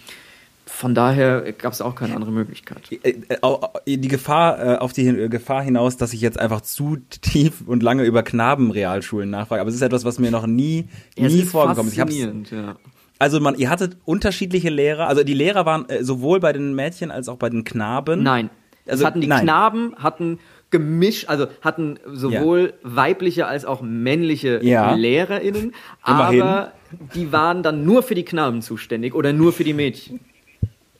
[0.67, 2.91] von daher gab es auch keine andere Möglichkeit.
[2.91, 7.63] Äh, äh, die Gefahr äh, auf die Gefahr hinaus, dass ich jetzt einfach zu tief
[7.67, 9.61] und lange über Knabenrealschulen nachfrage.
[9.61, 11.99] Aber es ist etwas, was mir noch nie, Ja, nie vorgekommen ist.
[11.99, 12.77] Faszinierend, ja.
[13.19, 15.07] also man, ihr hattet unterschiedliche Lehrer.
[15.07, 18.23] Also die Lehrer waren sowohl bei den Mädchen als auch bei den Knaben.
[18.23, 18.51] Nein.
[18.87, 19.45] Also, hatten die nein.
[19.45, 20.39] Knaben, hatten
[20.71, 24.95] gemisch, also hatten sowohl weibliche als auch männliche Ja.
[24.95, 25.73] LehrerInnen,
[26.07, 26.43] Immerhin.
[26.43, 26.73] aber
[27.15, 30.21] die waren dann nur für die Knaben zuständig oder nur für die Mädchen.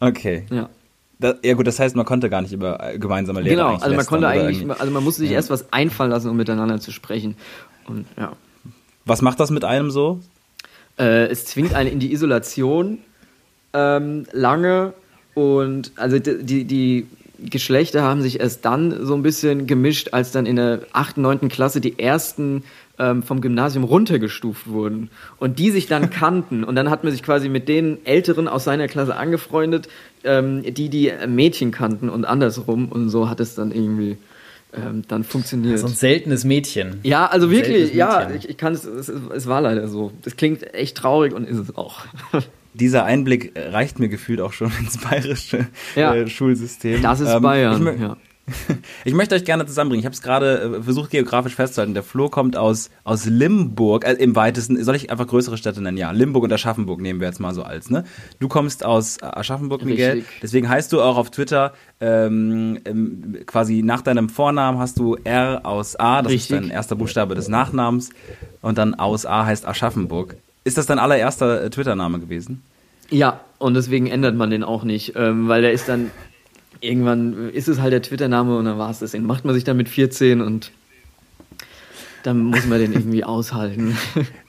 [0.01, 0.45] Okay.
[0.51, 0.69] Ja.
[1.19, 4.07] Da, ja gut, das heißt, man konnte gar nicht über gemeinsame Lehrer Genau, also man
[4.07, 7.37] konnte eigentlich, irgendwie- also man musste sich erst was einfallen lassen, um miteinander zu sprechen.
[7.87, 8.33] Und ja.
[9.05, 10.21] Was macht das mit einem so?
[10.99, 12.99] Äh, es zwingt einen in die Isolation
[13.73, 14.93] ähm, lange
[15.35, 17.07] und also die, die, die
[17.51, 21.49] Geschlechter haben sich erst dann so ein bisschen gemischt, als dann in der 8., 9.
[21.49, 22.65] Klasse die ersten
[22.99, 27.23] ähm, vom Gymnasium runtergestuft wurden und die sich dann kannten und dann hat man sich
[27.23, 29.89] quasi mit den Älteren aus seiner Klasse angefreundet,
[30.23, 34.17] ähm, die die Mädchen kannten und andersrum und so hat es dann irgendwie
[34.77, 35.79] ähm, dann funktioniert.
[35.79, 37.01] So ein seltenes Mädchen.
[37.03, 40.13] Ja, also wirklich, ja, ich, ich kann es, es, es war leider so.
[40.23, 42.01] Das klingt echt traurig und ist es auch.
[42.75, 46.15] Dieser Einblick reicht mir gefühlt auch schon ins bayerische Ja.
[46.15, 47.01] äh, Schulsystem.
[47.03, 47.87] Das ist Ähm, Bayern.
[47.95, 48.17] Ich, ja.
[49.07, 50.01] ich möchte euch gerne zusammenbringen.
[50.01, 51.95] Ich habe es gerade äh, versucht geografisch festzuhalten.
[51.95, 54.85] Der Flo kommt aus aus Limburg, äh, im weitesten.
[54.85, 55.97] Soll ich einfach größere Städte nennen?
[55.97, 57.89] Ja, Limburg und Aschaffenburg nehmen wir jetzt mal so als.
[57.89, 58.05] Ne?
[58.41, 60.17] Du kommst aus Aschaffenburg, Miguel.
[60.17, 60.41] Richtig.
[60.43, 65.61] Deswegen heißt du auch auf Twitter ähm, ähm, quasi nach deinem Vornamen hast du R
[65.65, 66.21] aus A.
[66.21, 66.51] Das Richtig.
[66.57, 68.11] ist dein erster Buchstabe des Nachnamens
[68.61, 70.37] und dann aus A heißt Aschaffenburg.
[70.65, 72.63] Ist das dein allererster äh, Twitter-Name gewesen?
[73.11, 76.11] ja, und deswegen ändert man den auch nicht, ähm, weil der ist dann
[76.81, 79.13] irgendwann ist es halt der Twitter-Name und dann war es das.
[79.13, 80.71] Den macht man sich dann mit 14 und
[82.23, 83.97] dann muss man den irgendwie aushalten.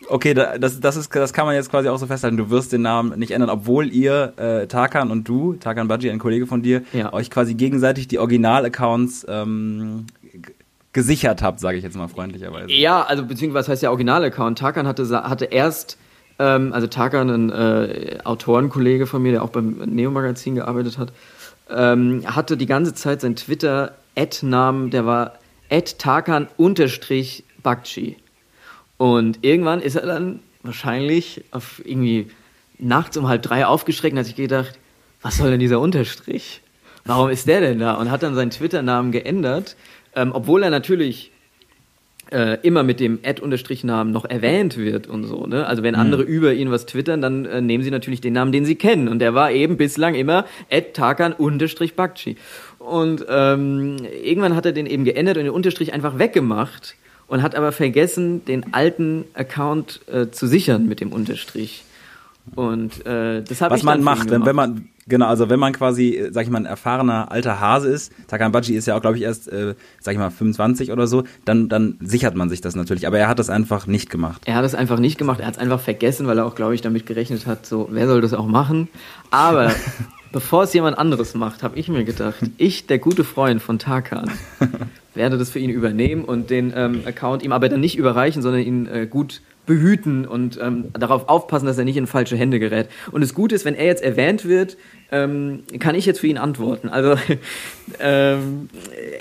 [0.09, 2.37] Okay, da- das, das, ist, das kann man jetzt quasi auch so festhalten.
[2.37, 6.19] Du wirst den Namen nicht ändern, obwohl ihr, äh, Tarkan und du, Tarkan Baji, ein
[6.19, 7.11] Kollege von dir, Ja.
[7.13, 10.05] euch quasi gegenseitig die Original-Accounts ähm,
[10.93, 12.71] gesichert habt, sage ich jetzt mal freundlicherweise.
[12.71, 14.57] Ja, also beziehungsweise heißt ja Original-Account.
[14.59, 15.97] Tarkan hatte, hatte erst,
[16.39, 21.13] ähm, also Tarkan, ein äh, Autorenkollege von mir, der auch beim Neo-Magazin gearbeitet hat,
[21.69, 25.33] ähm, hatte die ganze Zeit sein Twitter-Ad-Namen, der war
[25.69, 26.57] Tarkan-Bakchi.
[28.97, 32.29] Und irgendwann ist er dann wahrscheinlich auf irgendwie
[32.77, 34.77] nachts um halb drei aufgeschreckt und hat sich gedacht,
[35.21, 36.61] was soll denn dieser Unterstrich?
[37.05, 37.93] Warum ist der denn da?
[37.93, 39.75] Und hat dann seinen Twitter-Namen geändert,
[40.15, 41.31] ähm, obwohl er natürlich
[42.31, 45.45] äh, immer mit dem Ad-Namen noch erwähnt wird und so.
[45.45, 45.65] Ne?
[45.65, 48.65] Also wenn andere über ihn was twittern, dann äh, nehmen sie natürlich den Namen, den
[48.65, 49.07] sie kennen.
[49.07, 50.45] Und der war eben bislang immer
[50.93, 52.37] Tarkan-Bakchi.
[52.79, 56.95] Und ähm, irgendwann hat er den eben geändert und den Unterstrich einfach weggemacht
[57.27, 61.83] und hat aber vergessen, den alten Account äh, zu sichern mit dem Unterstrich.
[62.53, 65.73] Und äh, das habe Was ich man macht, wenn, wenn man, genau, also wenn man
[65.73, 69.17] quasi, äh, sag ich mal, ein erfahrener alter Hase ist, Takanbachi ist ja auch, glaube
[69.17, 72.75] ich, erst, äh, sag ich mal, 25 oder so, dann, dann sichert man sich das
[72.75, 73.07] natürlich.
[73.07, 74.41] Aber er hat das einfach nicht gemacht.
[74.45, 76.75] Er hat es einfach nicht gemacht, er hat es einfach vergessen, weil er auch, glaube
[76.75, 78.87] ich, damit gerechnet hat, so, wer soll das auch machen?
[79.31, 79.71] Aber
[80.31, 84.29] bevor es jemand anderes macht, habe ich mir gedacht, ich, der gute Freund von Tarkan,
[85.13, 88.61] werde das für ihn übernehmen und den ähm, Account ihm aber dann nicht überreichen, sondern
[88.61, 92.89] ihn äh, gut behüten und ähm, darauf aufpassen, dass er nicht in falsche Hände gerät.
[93.11, 94.77] Und das Gute ist, wenn er jetzt erwähnt wird,
[95.11, 96.89] ähm, kann ich jetzt für ihn antworten.
[96.89, 97.15] Also
[97.99, 98.69] ähm,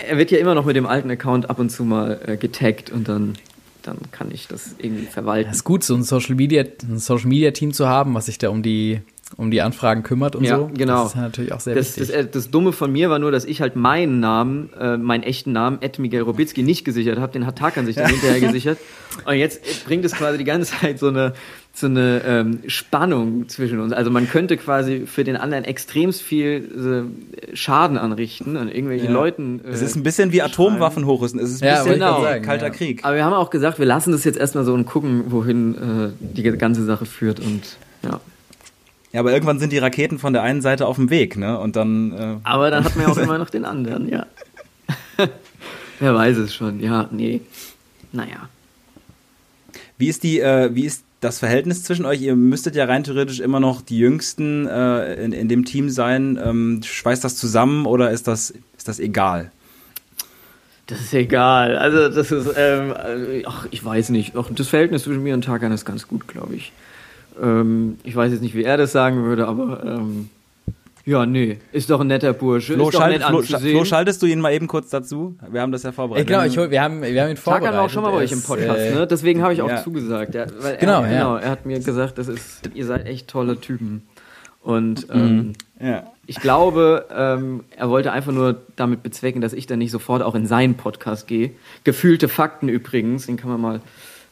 [0.06, 2.90] er wird ja immer noch mit dem alten Account ab und zu mal äh, getaggt
[2.90, 3.34] und dann,
[3.82, 5.50] dann kann ich das irgendwie verwalten.
[5.50, 8.38] Es ist gut, so ein Social Media, ein Social Media Team zu haben, was sich
[8.38, 9.00] da um die,
[9.36, 10.70] um die Anfragen kümmert und Ja, so.
[10.72, 11.02] genau.
[11.04, 12.16] Das ist natürlich auch sehr Das, das, wichtig.
[12.16, 15.50] äh, das Dumme von mir war nur, dass ich halt meinen Namen, äh, meinen echten
[15.52, 17.32] Namen, Ed Miguel Robitzky, nicht gesichert habe.
[17.32, 18.78] Den hat Tarkan sich dann hinterher gesichert.
[19.24, 21.32] Und jetzt bringt es quasi die ganze Zeit so eine,
[21.72, 23.92] so eine ähm, Spannung zwischen uns.
[23.92, 27.08] Also man könnte quasi für den anderen extremst viel
[27.50, 29.60] äh, Schaden anrichten an irgendwelchen Leuten.
[29.64, 31.40] Äh, Es ist ein bisschen wie Atomwaffen hochrüsten.
[31.40, 32.18] Es ist ein Ja, bisschen genau.
[32.20, 32.70] wie sagen, Kalter ja.
[32.72, 33.04] Krieg.
[33.04, 36.08] aber wir haben auch gesagt, wir lassen das jetzt erstmal so und gucken, wohin äh,
[36.20, 37.40] die ganze Sache führt.
[37.40, 37.62] Und
[38.04, 38.20] ja.
[39.14, 41.56] Ja, aber irgendwann sind die Raketen von der einen Seite auf dem Weg, ne?
[41.56, 44.26] Und dann, äh, Aber dann hat man ja auch immer noch den anderen, ja.
[46.00, 47.40] Wer weiß es schon, ja, nee.
[48.10, 48.48] Naja.
[49.98, 52.22] wie ist die, äh, wie ist das Verhältnis zwischen euch?
[52.22, 56.36] Ihr müsstet ja rein theoretisch immer noch die Jüngsten äh, in, in dem Team sein.
[56.44, 59.52] Ähm, schweißt das zusammen oder ist das, ist das egal?
[60.88, 61.78] Das ist egal.
[61.78, 64.34] Also das ist, ähm, äh, ach, ich weiß nicht.
[64.34, 66.72] Auch das Verhältnis zwischen mir und Tarkan ist ganz gut, glaube ich.
[67.42, 70.30] Ähm, ich weiß jetzt nicht, wie er das sagen würde, aber ähm,
[71.06, 72.74] ja, nee, ist doch ein netter Bursche.
[72.74, 73.42] Flo, ist doch schalt, nett Flo.
[73.42, 75.36] Flo, schaltest du ihn mal eben kurz dazu?
[75.50, 76.30] Wir haben das ja vorbereitet.
[76.30, 77.64] Ey, genau, ich, wir haben, wir haben ihn vorbereitet.
[77.64, 79.06] Tarkan war auch schon mal bei Er euch im Podcast, äh, ne?
[79.06, 79.82] Deswegen habe ich auch ja.
[79.82, 80.34] zugesagt.
[80.34, 81.18] Ja, weil Genau, er, ja.
[81.18, 84.02] genau, er hat mir gesagt, das ist, ihr seid echt tolle Typen.
[84.62, 86.04] Und ähm, ja.
[86.26, 90.34] Ich glaube, ähm, er wollte einfach nur damit bezwecken, dass ich dann nicht sofort auch
[90.34, 91.50] in seinen Podcast gehe.
[91.84, 93.80] Gefühlte Fakten übrigens, den kann man mal,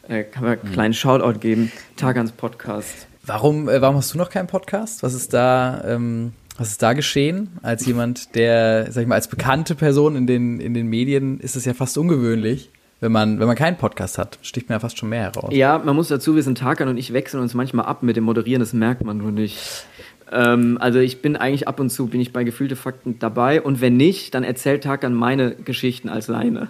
[0.09, 1.73] äh, kann man einen kleinen Shoutout geben.
[1.97, 3.07] Tagans Podcast.
[3.25, 5.03] Warum, äh, warum hast du noch keinen Podcast?
[5.03, 7.51] Was ist da, ähm, was ist da geschehen?
[7.63, 11.57] Als jemand, der, sag ich mal, als bekannte Person in den, in den Medien ist
[11.57, 14.39] es ja fast ungewöhnlich, wenn man, wenn man keinen Podcast hat.
[14.43, 15.51] Sticht mir ja fast schon mehr heraus.
[15.55, 18.61] Ja, man muss dazu wissen, Tarkan und ich wechseln uns manchmal ab mit dem Moderieren,
[18.61, 19.87] das merkt man nur nicht.
[20.33, 23.81] Ähm, also ich bin eigentlich ab und zu, bin ich bei Gefühlte Fakten dabei und
[23.81, 26.69] wenn nicht, dann erzählt Tarkan meine Geschichten als seine.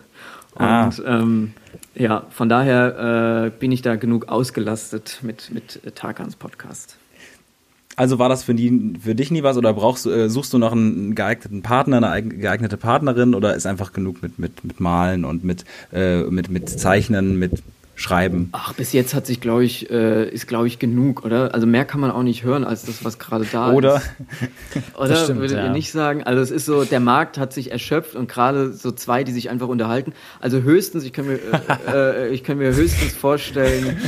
[0.54, 0.90] Und Ah.
[1.06, 1.54] ähm,
[1.94, 6.96] ja, von daher äh, bin ich da genug ausgelastet mit, mit äh, Tarkans Podcast.
[7.96, 10.72] Also war das für, die, für dich nie was oder brauchst äh, suchst du noch
[10.72, 15.24] einen geeigneten Partner, eine eig- geeignete Partnerin oder ist einfach genug mit, mit, mit Malen
[15.26, 17.62] und mit, äh, mit, mit Zeichnen, mit
[17.94, 18.48] Schreiben?
[18.52, 21.54] Ach, bis jetzt hat sich, glaube ich, äh, ist, glaube ich, genug, oder?
[21.54, 23.96] Also mehr kann man auch nicht hören als das, was gerade da Oder?
[24.74, 24.98] ist.
[24.98, 25.66] Oder stimmt, würdet ja.
[25.66, 26.22] ihr nicht sagen?
[26.22, 29.50] Also es ist so, der Markt hat sich erschöpft und gerade so zwei, die sich
[29.50, 30.14] einfach unterhalten.
[30.40, 31.38] Also höchstens, ich kann mir,
[31.86, 33.98] äh, äh, ich kann mir höchstens vorstellen,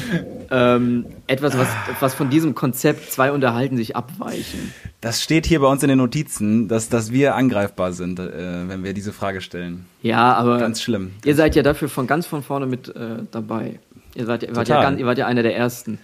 [0.51, 1.68] ähm, etwas, was,
[2.01, 4.73] was von diesem Konzept zwei unterhalten sich abweichen.
[5.03, 8.83] Das steht hier bei uns in den Notizen, dass, dass wir angreifbar sind, äh, wenn
[8.83, 9.85] wir diese Frage stellen.
[10.01, 11.12] Ja, aber Ganz schlimm.
[11.25, 13.79] ihr seid ja dafür von ganz von vorne mit äh, dabei.
[14.14, 15.98] Ihr seid, ihr, wart ja ganz, ihr wart ja einer der ersten.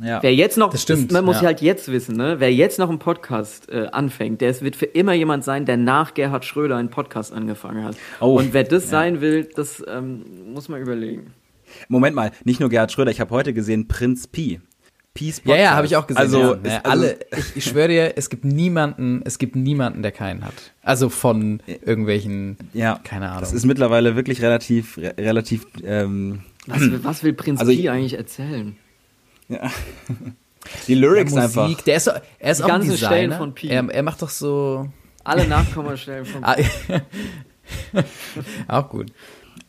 [0.00, 0.22] Ja.
[0.22, 1.48] Wer jetzt noch, Das stimmt, man muss ja.
[1.48, 2.36] halt jetzt wissen, ne?
[2.38, 6.14] wer jetzt noch einen Podcast äh, anfängt, der wird für immer jemand sein, der nach
[6.14, 7.96] Gerhard Schröder einen Podcast angefangen hat.
[8.20, 11.34] Oh, Und wer das sein will, das ähm, muss man überlegen.
[11.88, 14.60] Moment mal, nicht nur Gerhard Schröder, ich habe heute gesehen Prinz Pi.
[15.14, 16.22] Peace Ja, ja, habe ich auch gesehen.
[16.22, 16.52] Also, ja.
[16.52, 20.10] ist, Ja, also alle, ich, ich schwöre dir, es gibt niemanden, es gibt niemanden, der
[20.10, 20.54] keinen hat.
[20.82, 23.40] Also von irgendwelchen, ja, keine Ahnung.
[23.40, 25.66] Das ist mittlerweile wirklich relativ, re relativ.
[25.84, 28.76] Ähm, Was, will- was will Prinz Also Pi ich- eigentlich erzählen?
[29.48, 29.70] ja.
[30.86, 31.82] Die Lyrics Musik, einfach.
[31.82, 33.36] der ist, so- er ist Die auch ein Stellen Designer.
[33.38, 33.68] von Pi.
[33.68, 34.88] Er, er macht doch so,
[35.24, 36.54] Alle Nachkommastellen von ah,
[38.68, 39.12] auch gut.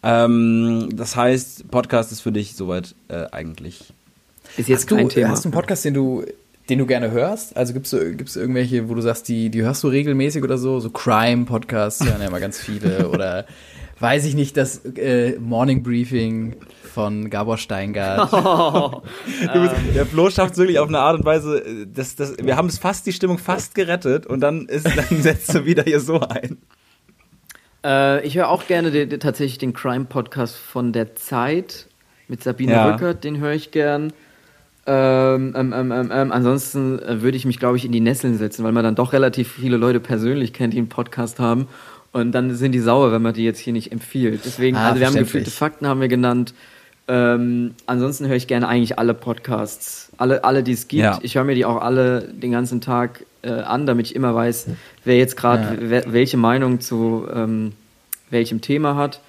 [0.03, 3.93] Ähm, das heißt, Podcast ist für dich soweit äh, eigentlich.
[4.57, 5.29] Ist jetzt hast du, kein Thema.
[5.29, 6.25] Hast du einen Podcast, den du,
[6.69, 7.55] den du gerne hörst?
[7.57, 10.79] Also gibt's gibt's irgendwelche, wo du sagst, die, die hörst du regelmäßig oder so?
[10.79, 13.09] So Crime-Podcasts hören ja immer ganz viele.
[13.09, 13.45] oder
[14.03, 16.57] weiß ich nicht, das äh, Morning Briefing
[16.93, 18.31] von Gabor Steingart.
[19.53, 22.35] Du bist, der Flo schafft es wirklich auf eine Art und Weise, äh, das, das,
[22.37, 25.83] wir haben es fast, die Stimmung fast gerettet und dann ist, dann setzt du wieder
[25.83, 26.57] hier so ein.
[27.85, 31.87] Äh, ich höre auch gerne den, den, tatsächlich den Crime-Podcast von der Zeit
[32.27, 32.91] mit Sabine Ja.
[32.91, 34.11] Rückert, den höre ich gern.
[34.85, 38.37] Ähm, ähm, ähm, ähm, ähm, ansonsten äh, würde ich mich, glaube ich, in die Nesseln
[38.37, 41.69] setzen, weil man dann doch relativ viele Leute persönlich kennt, die einen Podcast haben.
[42.13, 44.41] Und dann sind die sauer, wenn man die jetzt hier nicht empfiehlt.
[44.45, 46.53] Deswegen, Ah, also wir haben gefühlte Fakten haben wir genannt.
[47.07, 50.09] Ähm, ansonsten höre ich gerne eigentlich alle Podcasts.
[50.17, 51.03] Alle, alle die es gibt.
[51.03, 51.19] Ja.
[51.21, 54.67] Ich höre mir die auch alle den ganzen Tag äh, an, damit ich immer weiß,
[55.03, 56.03] wer jetzt gerade Ja.
[56.13, 57.73] welche Meinung zu ähm,
[58.29, 59.19] welchem Thema hat.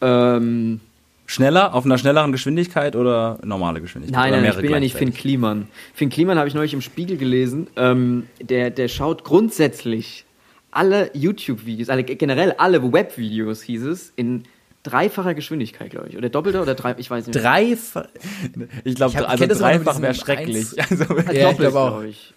[0.00, 0.80] Ähm,
[1.28, 4.30] Schneller, auf einer schnelleren Geschwindigkeit oder normale Geschwindigkeit?
[4.30, 5.12] Nein, nein, ich bin ja nicht Finn?
[5.12, 5.66] Kliman.
[5.92, 7.66] Finn Kliman habe ich neulich im Spiegel gelesen.
[7.76, 10.24] Ähm, der, der schaut grundsätzlich
[10.76, 14.44] alle YouTube-Videos, alle, generell alle Web-Videos, hieß es, in
[14.82, 16.16] dreifacher Geschwindigkeit, glaube ich.
[16.16, 17.34] Oder doppelter oder drei, ich weiß nicht.
[17.34, 17.42] mehr.
[17.42, 17.76] Drei.
[17.76, 18.08] Ver-
[18.84, 20.66] Ich glaube, also auch dreifach wäre schrecklich.
[20.80, 21.90] Also, Ah, Ja, doppelt, glaube auch.
[21.98, 22.34] glaub ich.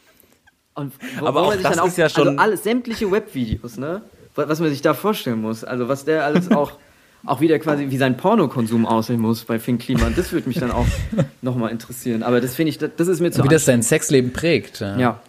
[0.73, 4.01] Und wo, Aber wo auch das dann ist ja schon- Also alle, sämtliche Webvideos, ne?
[4.35, 5.63] Was man sich da vorstellen muss.
[5.63, 6.71] Also was der alles auch,
[7.25, 10.13] auch wieder quasi, wie sein Pornokonsum aussehen muss bei Finn Kliman.
[10.15, 10.87] Das würde mich dann auch
[11.41, 12.23] nochmal interessieren.
[12.23, 14.81] Aber das finde ich, das, ist mir zu Wie das sein Sexleben prägt.
[14.81, 15.01] anstrengend.
[15.01, 15.21] Ja.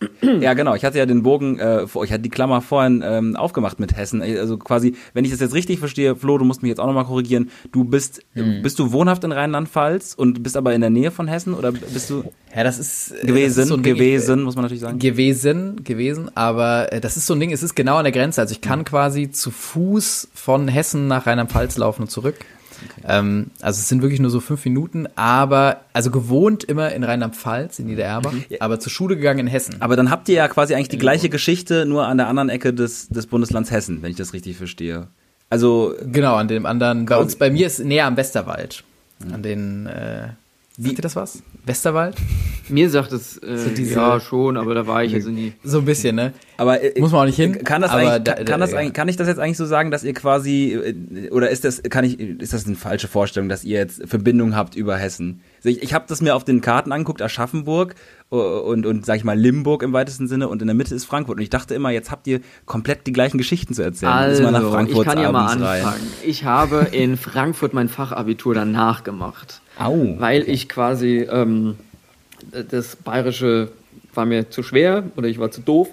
[0.40, 0.74] Ja, genau.
[0.74, 4.22] Ich hatte ja den Bogen, äh, ich hatte die Klammer vorhin ähm, aufgemacht mit Hessen.
[4.22, 7.04] Also quasi, wenn ich das jetzt richtig verstehe, Flo, du musst mich jetzt auch nochmal
[7.04, 7.50] korrigieren.
[7.72, 8.62] Du bist, Hm.
[8.62, 12.10] bist du wohnhaft in Rheinland-Pfalz und bist aber in der Nähe von Hessen oder bist
[12.10, 12.22] du
[12.54, 13.56] Ja, das ist äh, gewesen?
[13.56, 14.98] das ist so Ding, gewesen, muss man natürlich sagen.
[14.98, 18.40] gewesen, gewesen, aber äh, das ist so ein Ding, es ist genau an der Grenze.
[18.40, 22.36] Also ich kann quasi zu Fuß von Hessen nach Rheinland-Pfalz laufen und zurück.
[23.06, 27.78] Ähm, also es sind wirklich nur so fünf Minuten, aber also gewohnt immer in Rheinland-Pfalz,
[27.78, 29.76] in Niedererbach, aber zur Schule gegangen in Hessen.
[29.80, 32.72] aber dann habt ihr ja quasi eigentlich die gleiche Geschichte, nur an der anderen Ecke
[32.72, 35.08] des, des Bundeslands Hessen, wenn ich das richtig verstehe.
[35.50, 37.06] Also, Genau, an dem anderen.
[37.06, 38.84] Bei uns, bei mir ist näher am Westerwald.
[39.32, 40.28] An den, äh,
[40.78, 41.42] wie dir das was?
[41.66, 42.16] Westerwald?
[42.70, 45.52] Mir sagt es, äh, diese- ja schon, aber da war ich also nie.
[45.64, 46.32] So ein bisschen, ne?
[46.56, 48.70] aber äh, Muss man auch nicht hin, Kann das, eigentlich, da- kann, da- kann, das
[48.72, 48.78] ja.
[48.78, 51.82] eigentlich, kann ich das jetzt eigentlich so sagen, dass ihr quasi äh, oder ist das
[51.82, 55.40] kann ich ist das eine falsche Vorstellung, dass ihr jetzt Verbindung habt über Hessen?
[55.64, 57.94] Ich ich habe das mir auf den Karten angeguckt, Aschaffenburg
[58.30, 61.04] äh, und und sag ich mal Limburg im weitesten Sinne und in der Mitte ist
[61.04, 64.12] Frankfurt und ich dachte immer, jetzt habt ihr komplett die gleichen Geschichten zu erzählen.
[64.12, 65.84] Also, ich kann ja mal anfangen.
[65.84, 66.00] rein.
[66.24, 69.60] Ich habe in Frankfurt mein Fachabitur danach gemacht.
[69.78, 70.16] Au.
[70.18, 71.76] weil ich quasi ähm,
[72.70, 73.70] das Bayerische
[74.14, 75.88] war mir zu schwer oder ich war zu doof.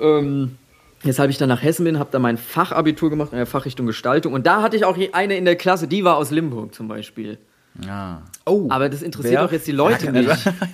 [0.00, 0.56] Ähm,
[1.02, 4.32] weshalb ich dann nach Hessen bin, habe da mein Fachabitur gemacht in der Fachrichtung Gestaltung
[4.32, 7.38] und da hatte ich auch eine in der Klasse, die war aus Limburg zum Beispiel.
[7.84, 8.22] Ja.
[8.46, 9.42] Oh, Aber das interessiert Wer?
[9.44, 10.28] doch jetzt die Leute nicht.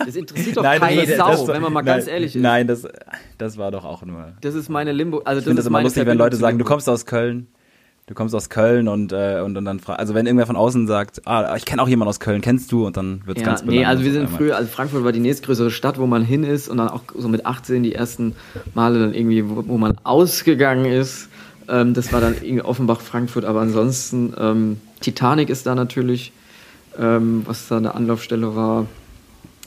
[0.05, 2.37] Das interessiert doch Nein, das keine ist- Sau, das wenn man mal nein, ganz ehrlich
[2.37, 2.43] ist.
[2.43, 2.87] Nein, das
[3.39, 5.23] das war doch auch nur Das ist meine Limburg.
[5.27, 7.07] Also Ich finde das das ist immer meine lustig, wenn Leute sagen, du kommst aus
[7.07, 7.47] Köln.
[8.07, 10.89] Du kommst aus Köln und, äh, und, und dann fra- also wenn irgendwer von außen
[10.89, 12.85] sagt, ah, ich kenne auch jemanden aus Köln, kennst du?
[12.85, 15.71] Und dann wird's Ja, ganz nee, also wir sind früher, also Frankfurt war die nächstgrößere
[15.71, 18.35] Stadt, wo man hin ist und dann auch so mit 18 die ersten
[18.75, 21.29] Male dann irgendwie, wo, wo man ausgegangen ist.
[21.69, 26.33] Ähm, das war dann irgendwie Offenbach, Frankfurt, aber ansonsten ähm, Titanic ist da natürlich,
[27.01, 28.87] ähm, was da eine Anlaufstelle war.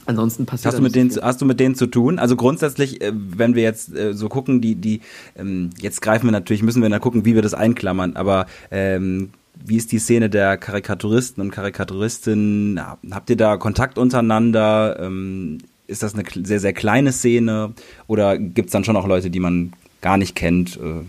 [0.06, 1.22] Ansonsten passiert Hast du, mit denen, viel.
[1.22, 2.18] hast du mit denen zu tun?
[2.18, 5.00] Also grundsätzlich, äh, wenn wir jetzt äh, so gucken, die, die,
[5.36, 9.30] ähm, jetzt greifen wir natürlich, müssen wir dann gucken, wie wir das einklammern, aber ähm,
[9.64, 12.80] wie ist die Szene der Karikaturisten und Karikaturistinnen?
[13.12, 14.98] Habt ihr da Kontakt untereinander?
[15.00, 17.72] Ähm, ist das eine sehr, sehr kleine Szene?
[18.06, 19.72] Oder gibt's dann schon auch Leute, die man
[20.04, 21.02] gar nicht kennt äh,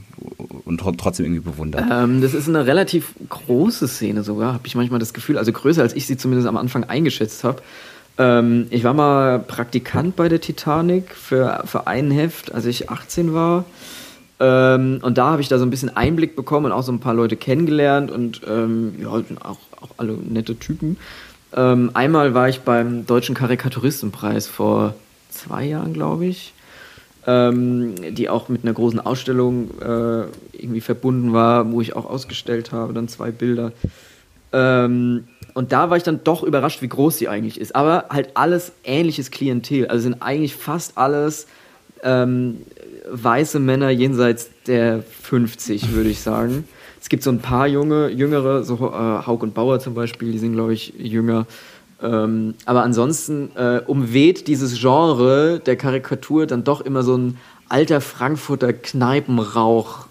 [0.63, 1.83] und tro trotzdem irgendwie bewundert?
[1.91, 5.37] Ähm, das ist eine relativ große Szene sogar, habe ich manchmal das Gefühl.
[5.37, 7.61] Also größer, als ich sie zumindest am Anfang eingeschätzt habe.
[8.17, 13.33] Ähm, ich war mal Praktikant bei der Titanic für, für ein Heft, als ich 18
[13.33, 13.65] war.
[14.39, 17.01] Ähm, und da habe ich da so ein bisschen Einblick bekommen und auch so ein
[17.01, 19.25] paar Leute kennengelernt und ähm, ja, auch,
[19.81, 20.95] auch alle nette Typen.
[21.53, 24.95] Ähm, einmal war ich beim Deutschen Karikaturistenpreis vor
[25.29, 26.53] zwei Jahren, glaube ich
[27.27, 32.71] ähm, die auch mit einer großen Ausstellung äh, irgendwie verbunden war, wo ich auch ausgestellt
[32.71, 33.71] habe, dann zwei Bilder.
[34.53, 37.75] Ähm, und da war ich dann doch überrascht, wie groß sie eigentlich ist.
[37.75, 39.87] Aber halt alles ähnliches Klientel.
[39.87, 41.47] Also sind eigentlich fast alles
[42.03, 42.61] ähm,
[43.09, 46.67] weiße Männer jenseits der 50, würde ich sagen.
[47.01, 50.39] Es gibt so ein paar junge, jüngere, so äh, Haug und Bauer zum Beispiel, die
[50.39, 51.45] sind, glaube ich, jünger.
[52.01, 57.37] Ähm, aber ansonsten äh, umweht dieses Genre der Karikatur dann doch immer so ein
[57.69, 60.07] alter Frankfurter Kneipenrauch.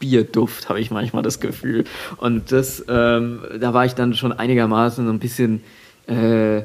[0.00, 1.84] Bierduft, habe ich manchmal das Gefühl.
[2.16, 5.62] Und das, ähm, da war ich dann schon einigermaßen so ein bisschen
[6.06, 6.62] äh,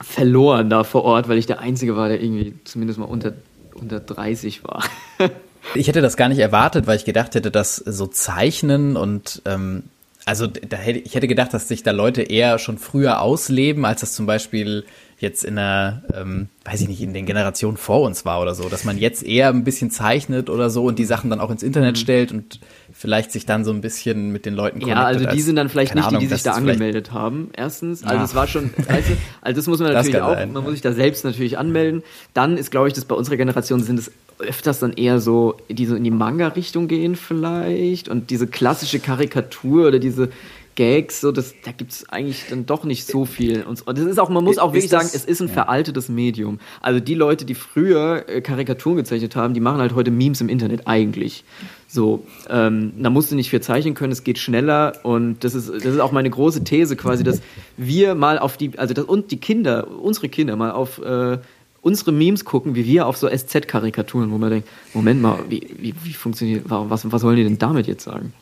[0.00, 3.32] verloren da vor Ort, weil ich der Einzige war, der irgendwie zumindest mal unter,
[3.74, 4.84] unter 30 war.
[5.74, 9.82] Ich hätte das gar nicht erwartet, weil ich gedacht hätte, dass so Zeichnen und ähm,
[10.28, 14.02] also da hätte, ich hätte gedacht, dass sich da Leute eher schon früher ausleben, als
[14.02, 14.84] das zum Beispiel
[15.20, 18.68] jetzt in der, ähm, weiß ich nicht, in den Generationen vor uns war oder so,
[18.68, 21.64] dass man jetzt eher ein bisschen zeichnet oder so und die Sachen dann auch ins
[21.64, 22.60] Internet stellt und
[22.92, 25.68] vielleicht sich dann so ein bisschen mit den Leuten Ja, also die als- sind dann
[25.70, 27.50] vielleicht nicht Ahnung, die, die sich dass da angemeldet haben.
[27.56, 28.24] Erstens, also Ja.
[28.24, 28.82] es war schon, du,
[29.40, 30.52] also das muss man natürlich auch, sein.
[30.52, 32.02] man muss sich da selbst natürlich anmelden.
[32.34, 35.86] Dann ist, glaube ich, das bei unserer Generation sind es öfters dann eher so, die
[35.86, 40.30] so in die Manga-Richtung gehen vielleicht und diese klassische Karikatur oder diese
[40.78, 43.64] Gags, so das, da gibt es eigentlich dann doch nicht so viel.
[43.64, 46.60] Und das ist auch, man muss auch wirklich sagen, es ist ein veraltetes Medium.
[46.80, 50.48] Also die Leute, die früher äh, Karikaturen gezeichnet haben, die machen halt heute Memes im
[50.48, 51.42] Internet eigentlich.
[51.88, 55.68] So, ähm, da musst du nicht viel zeichnen können, es geht schneller und das ist,
[55.68, 57.40] das ist auch meine große These quasi, dass
[57.76, 61.38] wir mal auf die, also das, und die Kinder, unsere Kinder mal auf äh,
[61.80, 65.94] unsere Memes gucken, wie wir auf so SZ-Karikaturen, wo man denkt, Moment mal, wie, wie,
[66.02, 68.32] wie funktioniert, was, was wollen die denn damit jetzt sagen?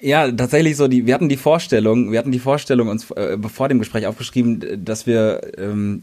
[0.00, 3.70] Ja, tatsächlich so, die, wir hatten die Vorstellung, wir hatten die Vorstellung uns äh, vor
[3.70, 6.02] dem Gespräch aufgeschrieben, dass wir ähm,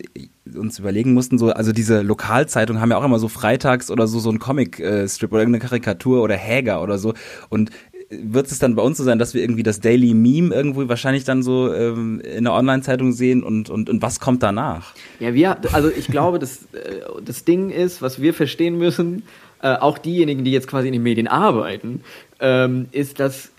[0.55, 4.19] uns überlegen mussten, so, also diese Lokalzeitungen haben ja auch immer so freitags oder so,
[4.19, 7.13] so ein Comic-Strip äh, oder irgendeine Karikatur oder Häger oder so.
[7.49, 7.69] Und
[8.11, 11.23] wird es dann bei uns so sein, dass wir irgendwie das Daily Meme irgendwo wahrscheinlich
[11.23, 14.93] dann so ähm, in der Online-Zeitung sehen und, und, und was kommt danach?
[15.19, 19.23] Ja, wir, also ich glaube, das, äh, das Ding ist, was wir verstehen müssen,
[19.61, 22.01] äh, auch diejenigen, die jetzt quasi in den Medien arbeiten,
[22.39, 23.51] ähm, ist, dass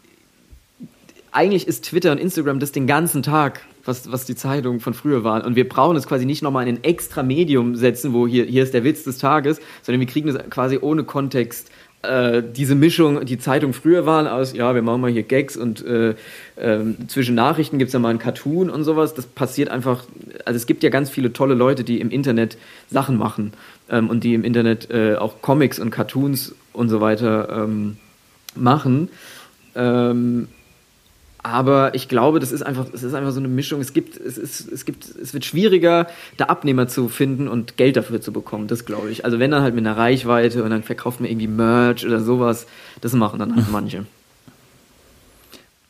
[1.33, 5.25] eigentlich ist Twitter und Instagram das den ganzen Tag, was, was die Zeitungen von früher
[5.25, 5.43] waren.
[5.43, 8.63] Und wir brauchen es quasi nicht nochmal in ein extra Medium setzen, wo hier, hier
[8.63, 11.71] ist der Witz des Tages, sondern wir kriegen es quasi ohne Kontext.
[12.03, 15.85] Äh, diese Mischung, die Zeitung früher waren aus, ja, wir machen mal hier Gags und
[15.87, 16.15] äh,
[16.57, 19.15] äh, zwischen Nachrichten gibt es ja mal ein Cartoon und sowas.
[19.15, 20.05] Das passiert einfach,
[20.45, 22.59] also es gibt ja ganz viele tolle Leute, die im Internet
[22.91, 23.53] Sachen machen
[23.89, 27.99] ähm, und die im Internet äh, auch Comics und Cartoons und so weiter ähm,
[28.57, 29.09] machen.
[29.77, 30.49] Ähm,
[31.43, 33.81] aber ich glaube, das ist einfach, es ist einfach so eine Mischung.
[33.81, 37.97] Es gibt, es ist, es gibt, es wird schwieriger, da Abnehmer zu finden und Geld
[37.97, 38.69] dafür zu bekommen.
[38.69, 39.25] Das glaube ich.
[39.25, 42.67] Also wenn dann halt mit einer Reichweite und dann verkauft man irgendwie Merch oder sowas,
[43.01, 44.07] das machen dann halt manche.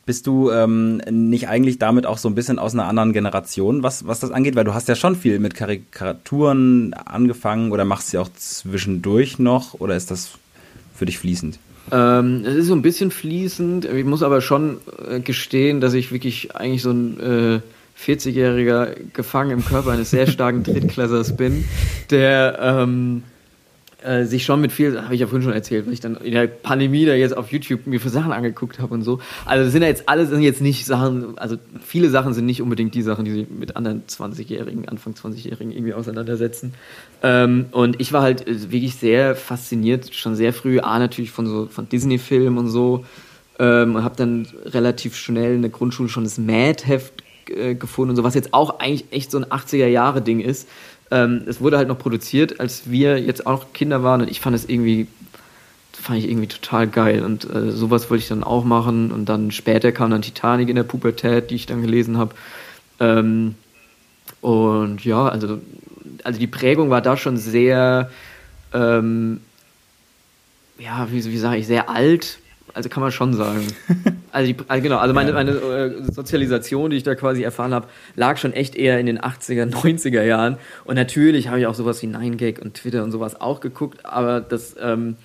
[0.05, 4.05] Bist du ähm, nicht eigentlich damit auch so ein bisschen aus einer anderen Generation, was,
[4.07, 4.55] was das angeht?
[4.55, 9.39] Weil du hast ja schon viel mit Karikaturen angefangen oder machst du ja auch zwischendurch
[9.39, 10.31] noch oder ist das
[10.95, 11.59] für dich fließend?
[11.91, 13.85] Ähm, es ist so ein bisschen fließend.
[13.85, 14.77] Ich muss aber schon
[15.09, 17.59] äh, gestehen, dass ich wirklich eigentlich so ein äh,
[17.99, 21.65] 40-jähriger gefangen im Körper eines sehr starken Drittklässers bin,
[22.09, 23.23] der ähm,
[24.03, 26.33] äh, sich schon mit viel, habe ich ja vorhin schon erzählt, weil ich dann in
[26.33, 29.19] der Pandemie da jetzt auf YouTube mir für Sachen angeguckt habe und so.
[29.45, 32.95] Also sind ja jetzt alle sind jetzt nicht Sachen, also viele Sachen sind nicht unbedingt
[32.95, 36.73] die Sachen, die sich mit anderen 20-Jährigen, Anfang 20-Jährigen irgendwie auseinandersetzen.
[37.21, 41.47] Ähm, und ich war halt äh, wirklich sehr fasziniert, schon sehr früh, A natürlich von
[41.47, 43.05] so von Disney-Filmen und so.
[43.59, 48.15] Ähm, und habe dann relativ schnell in der Grundschule schon das Mad-Heft äh, gefunden und
[48.15, 50.67] so, was jetzt auch eigentlich echt so ein 80er-Jahre-Ding ist
[51.13, 54.55] ähm, es wurde halt noch produziert, als wir jetzt auch Kinder waren und ich fand
[54.55, 55.07] es irgendwie,
[55.91, 57.23] fand ich irgendwie total geil.
[57.23, 59.11] Und äh, sowas wollte ich dann auch machen.
[59.11, 62.33] Und dann später kam dann Titanic in der Pubertät, die ich dann gelesen habe.
[62.99, 63.53] Ähm,
[64.41, 65.59] und ja, also,
[66.23, 68.09] also die Prägung war da schon sehr,
[68.73, 69.39] ähm,
[70.79, 72.39] ja, wie, wie sage ich, sehr alt,
[72.73, 73.67] also kann man schon sagen.
[74.33, 77.85] Also, die, also genau, also meine, meine äh, Sozialisation, die ich da quasi erfahren habe,
[78.15, 80.57] lag schon echt eher in den 80er, 90er Jahren.
[80.85, 84.41] Und natürlich habe ich auch sowas wie 9gag und Twitter und sowas auch geguckt, aber
[84.41, 85.17] das, ähm,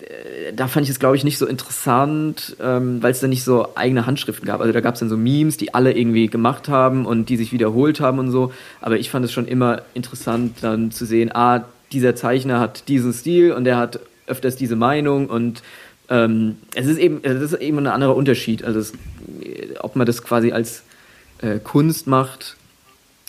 [0.00, 3.42] äh, da fand ich es, glaube ich, nicht so interessant, ähm, weil es da nicht
[3.42, 4.60] so eigene Handschriften gab.
[4.60, 7.50] Also da gab es dann so Memes, die alle irgendwie gemacht haben und die sich
[7.50, 8.52] wiederholt haben und so.
[8.80, 13.12] Aber ich fand es schon immer interessant, dann zu sehen, ah, dieser Zeichner hat diesen
[13.12, 15.62] Stil und der hat öfters diese Meinung und
[16.08, 18.64] ähm, es ist eben, es ist eben ein anderer Unterschied.
[18.64, 18.92] Also es,
[19.80, 20.82] ob man das quasi als
[21.42, 22.56] äh, Kunst macht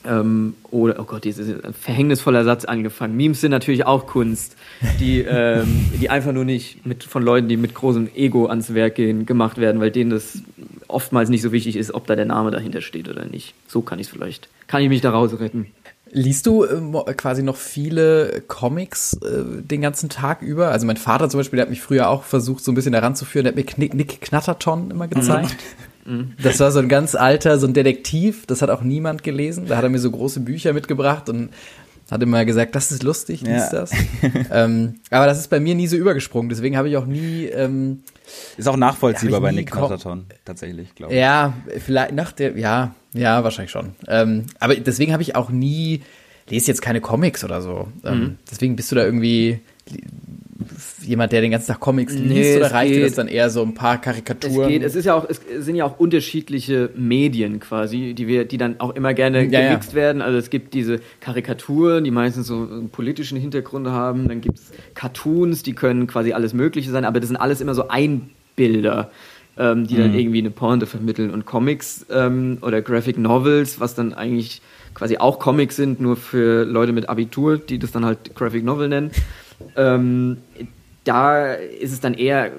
[0.05, 3.15] ähm, oder, oh Gott, dieses verhängnisvoller Satz angefangen.
[3.17, 4.55] Memes sind natürlich auch Kunst,
[4.99, 8.95] die, ähm, die einfach nur nicht mit, von Leuten, die mit großem Ego ans Werk
[8.95, 10.41] gehen, gemacht werden, weil denen das
[10.87, 13.53] oftmals nicht so wichtig ist, ob da der Name dahinter steht oder nicht.
[13.67, 15.67] So kann ich es vielleicht, kann ich mich da rausretten.
[16.11, 20.71] Liest du äh, quasi noch viele Comics äh, den ganzen Tag über?
[20.71, 23.15] Also mein Vater zum Beispiel, der hat mich früher auch versucht, so ein bisschen daran
[23.15, 25.55] zu führen, der hat mir Nick, Nick Knatterton immer gezeigt.
[26.05, 26.13] Mhm.
[26.13, 26.33] mhm.
[26.41, 29.65] Das war so ein ganz alter, so ein Detektiv, das hat auch niemand gelesen.
[29.67, 31.49] Da hat er mir so große Bücher mitgebracht und
[32.09, 33.79] hat immer gesagt, das ist lustig, liest ja.
[33.79, 33.91] das.
[34.51, 37.45] ähm, aber das ist bei mir nie so übergesprungen, deswegen habe ich auch nie.
[37.45, 38.03] Ähm,
[38.57, 41.19] ist auch nachvollziehbar bei Nick Knatterton, tatsächlich, glaube ich.
[41.19, 43.95] Ja, vielleicht nach der, ja, ja, wahrscheinlich schon.
[44.07, 46.01] Ähm, aber deswegen habe ich auch nie,
[46.49, 47.87] lese jetzt keine Comics oder so.
[48.03, 48.37] Ähm, mhm.
[48.49, 49.59] Deswegen bist du da irgendwie
[51.01, 53.61] jemand, der den ganzen Tag Comics liest nee, oder reicht dir das dann eher so
[53.63, 54.61] ein paar Karikaturen?
[54.61, 58.45] Es geht, es ist ja auch, es sind ja auch unterschiedliche Medien quasi, die wir,
[58.45, 59.95] die dann auch immer gerne ja, gemixt ja.
[59.95, 60.21] werden.
[60.21, 64.27] Also es gibt diese Karikaturen, die meistens so einen politischen Hintergrund haben.
[64.27, 67.73] Dann gibt es Cartoons, die können quasi alles Mögliche sein, aber das sind alles immer
[67.73, 69.11] so Einbilder.
[69.59, 69.99] Ähm, die mhm.
[69.99, 74.61] dann irgendwie eine Pointe vermitteln und Comics ähm, oder Graphic Novels, was dann eigentlich
[74.93, 78.87] quasi auch Comics sind, nur für Leute mit Abitur, die das dann halt Graphic Novel
[78.87, 79.09] nennen
[79.77, 80.37] Ähm,
[81.03, 82.51] da ist es dann eher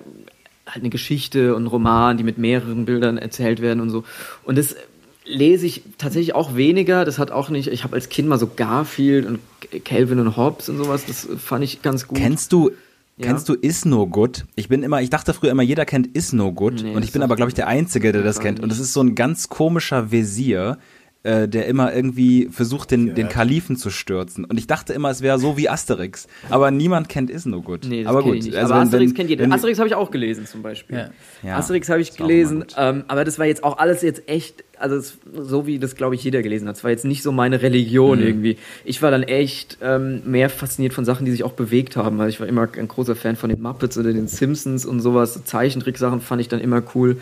[0.66, 4.05] halt eine Geschichte und ein Roman, die mit mehreren Bildern erzählt werden und so.
[4.45, 4.77] Und das
[5.25, 7.05] lese ich tatsächlich auch weniger.
[7.05, 9.41] Das hat auch nicht, ich habe als Kind mal so Garfield und
[9.85, 12.19] Calvin und Hobbes und sowas, das fand ich ganz gut.
[12.19, 12.71] Kennst du
[13.19, 13.27] Ja.
[13.27, 14.45] Kennst du Is No Good?
[14.55, 17.12] Ich bin immer, ich dachte früher immer, jeder kennt Is No Good Nee, und ich
[17.12, 18.61] bin aber, glaube ich, der Einzige, der das kennt.
[18.61, 20.79] Und das ist so ein ganz komischer Visier,
[21.25, 24.45] äh, der immer irgendwie versucht, den, den Kalifen zu stürzen.
[24.45, 26.29] Und ich dachte immer, es wäre so wie Asterix.
[26.49, 27.87] Aber niemand kennt Is No Good.
[27.89, 28.57] Nee, das aber gut, ich nicht.
[28.57, 29.43] also aber wenn- Asterix wenn- kennt jeder.
[29.45, 30.97] wenn- Asterix habe ich auch gelesen zum Beispiel.
[30.97, 31.11] Ja.
[31.43, 34.62] Ja, Asterix habe ich das gelesen, ähm, aber das war jetzt auch alles jetzt echt,
[34.79, 36.77] also es, so wie das glaube ich jeder gelesen hat.
[36.77, 38.27] Es war jetzt nicht so meine Religion Mhm.
[38.27, 38.57] irgendwie.
[38.85, 42.21] Ich war dann echt ähm, mehr fasziniert von Sachen, die sich auch bewegt haben.
[42.21, 45.43] Also ich war immer ein großer Fan von den Muppets oder den Simpsons und sowas.
[45.45, 47.16] Zeichentricksachen fand ich dann immer cool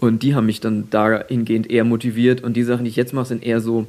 [0.00, 3.26] und die haben mich dann dahingehend eher motiviert und die Sachen, die ich jetzt mache,
[3.26, 3.88] sind eher so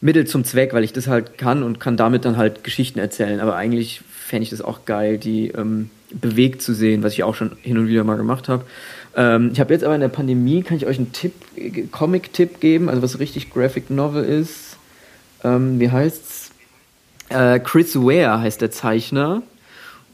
[0.00, 3.40] Mittel zum Zweck, weil ich das halt kann und kann damit dann halt Geschichten erzählen.
[3.40, 7.34] Aber eigentlich fände ich das auch geil, die ähm, bewegt zu sehen, was ich auch
[7.34, 8.64] schon hin und wieder mal gemacht habe.
[9.16, 12.60] Ähm, ich habe jetzt aber in der Pandemie, kann ich euch einen Tipp, äh, Comic-Tipp
[12.60, 14.76] geben, also was richtig Graphic Novel ist.
[15.42, 16.52] Ähm, wie heißt's?
[17.30, 19.42] Äh, Chris Ware heißt der Zeichner.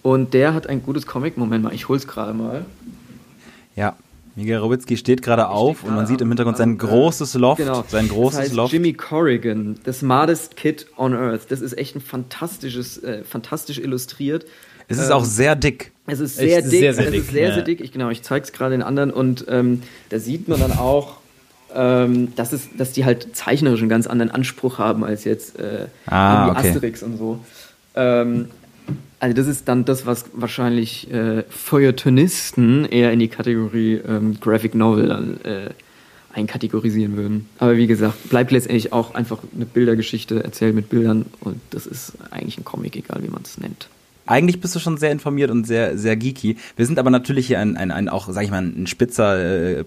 [0.00, 1.36] Und der hat ein gutes Comic.
[1.36, 2.64] Moment mal, ich hol's gerade mal.
[3.76, 3.96] Ja,
[4.36, 7.58] Miguel Rowitzki steht gerade auf und man sieht im Hintergrund sein äh, großes Loft.
[7.58, 7.84] Genau.
[7.88, 8.72] Sein großes das heißt Loft.
[8.72, 11.42] Jimmy Corrigan, the smartest kid on earth.
[11.50, 14.46] Das ist echt ein fantastisches, äh, fantastisch illustriert.
[14.88, 15.92] es ist ähm, auch sehr dick.
[16.06, 17.54] Es ist Echt sehr dick, sehr, sehr es dick, ist sehr, ja.
[17.54, 17.80] sehr dick.
[17.80, 21.18] Ich, genau, ich zeige es gerade den anderen und ähm, da sieht man dann auch,
[21.74, 25.86] ähm, dass, es, dass die halt zeichnerisch einen ganz anderen Anspruch haben als jetzt äh,
[26.06, 26.68] Ah, irgendwie okay.
[26.68, 27.38] Asterix und so.
[27.94, 28.48] Ähm,
[29.20, 34.74] also das ist dann das, was wahrscheinlich äh, Feuilletonisten eher in die Kategorie ähm, Graphic
[34.74, 35.70] Novel dann äh,
[36.32, 37.48] einkategorisieren würden.
[37.58, 42.14] Aber wie gesagt, bleibt letztendlich auch einfach eine Bildergeschichte erzählt mit Bildern und das ist
[42.30, 43.88] eigentlich ein Comic, egal wie man es nennt.
[44.26, 46.56] Eigentlich bist du schon sehr informiert und sehr, sehr geeky.
[46.76, 49.80] Wir sind aber natürlich hier ein, ein, ein auch, sag ich mal, ein spitzer äh,
[49.80, 49.84] äh,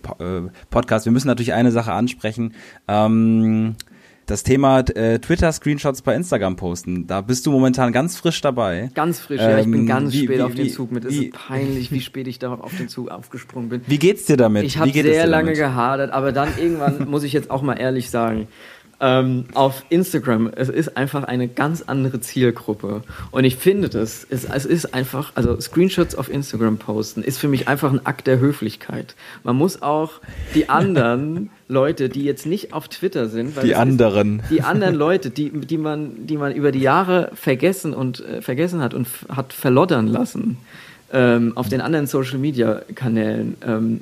[0.70, 1.06] Podcast.
[1.06, 2.54] Wir müssen natürlich eine Sache ansprechen.
[2.88, 3.76] Ähm,
[4.26, 7.08] das Thema äh, Twitter-Screenshots bei Instagram posten.
[7.08, 8.90] Da bist du momentan ganz frisch dabei.
[8.94, 9.58] Ganz frisch, ja.
[9.60, 11.06] Ich bin Ähm, ganz wie- spät wie- auf den wie- Zug mit.
[11.06, 13.82] Es ist peinlich, wie spät ich da auf den Zug aufgesprungen bin.
[13.88, 14.64] Wie geht's dir damit?
[14.64, 15.58] Ich habe sehr lange damit?
[15.60, 18.48] gehadert, aber dann irgendwann muss ich jetzt auch mal ehrlich sagen,
[19.00, 23.02] ähm, auf Instagram, es ist einfach eine ganz andere Zielgruppe.
[23.32, 27.48] Und ich finde das, es, es ist einfach, also Screenshots auf Instagram posten, ist für
[27.48, 29.16] mich einfach ein Akt der Höflichkeit.
[29.44, 30.12] Man muss auch
[30.56, 34.42] die anderen Leute, die jetzt nicht auf Twitter sind, Die es ist- anderen.
[34.50, 38.82] die anderen Leute, die, die, man, die man über die Jahre vergessen und äh, vergessen
[38.82, 40.58] hat und hat verloddern lassen
[41.12, 44.02] ähm, auf den anderen Social Media Kanälen, ähm,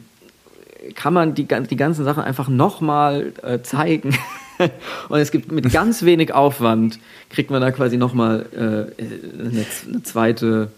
[0.93, 4.15] kann man die, gan- die ganzen Sachen einfach nochmal äh, zeigen.
[5.09, 10.03] und es gibt mit ganz wenig Aufwand, kriegt man da quasi nochmal äh, eine, eine
[10.03, 10.71] zweite,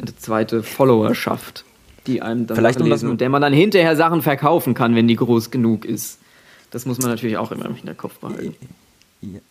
[0.00, 1.64] eine zweite Followerschaft,
[2.06, 4.94] die einem dann Vielleicht um das- nachlesen und der man dann hinterher Sachen verkaufen kann,
[4.94, 6.18] wenn die groß genug ist.
[6.70, 8.54] Das muss man natürlich auch immer im Hinterkopf behalten.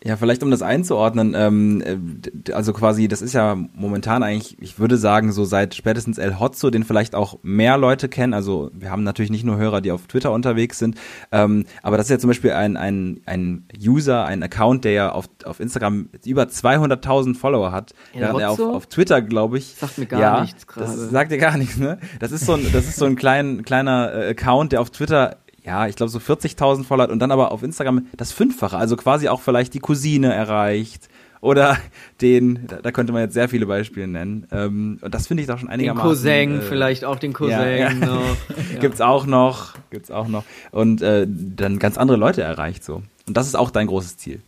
[0.01, 4.79] Ja, vielleicht um das einzuordnen, ähm, äh, also quasi, das ist ja momentan eigentlich, ich
[4.79, 8.33] würde sagen, so seit spätestens El Hotzo, den vielleicht auch mehr Leute kennen.
[8.33, 10.95] Also wir haben natürlich nicht nur Hörer, die auf Twitter unterwegs sind,
[11.33, 15.11] ähm, aber das ist ja zum Beispiel ein, ein, ein User, ein Account, der ja
[15.11, 19.75] auf, auf Instagram über 200.000 Follower hat, El während er auf, auf Twitter, glaube ich,
[19.75, 20.87] Sagt mir gar ja, nichts gerade.
[20.87, 21.99] Das sagt dir gar nichts, ne?
[22.19, 25.37] Das ist so ein, das ist so ein klein, kleiner äh, Account, der auf Twitter
[25.67, 29.27] ja, ich glaube so 40.000 Follower und dann aber auf Instagram das Fünffache, also quasi
[29.27, 31.09] auch vielleicht die Cousine erreicht
[31.41, 31.77] oder
[32.21, 34.47] den, da, könnte man jetzt sehr viele Beispiele nennen.
[34.51, 36.09] Ähm, und das finde ich doch schon Den einigermaßen.
[36.09, 37.93] Cousin, äh, vielleicht auch den Cousin ja, ja.
[37.93, 38.21] noch.
[38.73, 38.79] Ja.
[38.79, 40.43] Gibt's auch noch, gibt's auch noch.
[40.71, 43.01] Und äh, dann ganz andere Leute erreicht so.
[43.27, 44.39] Und das ist auch dein großes Ziel.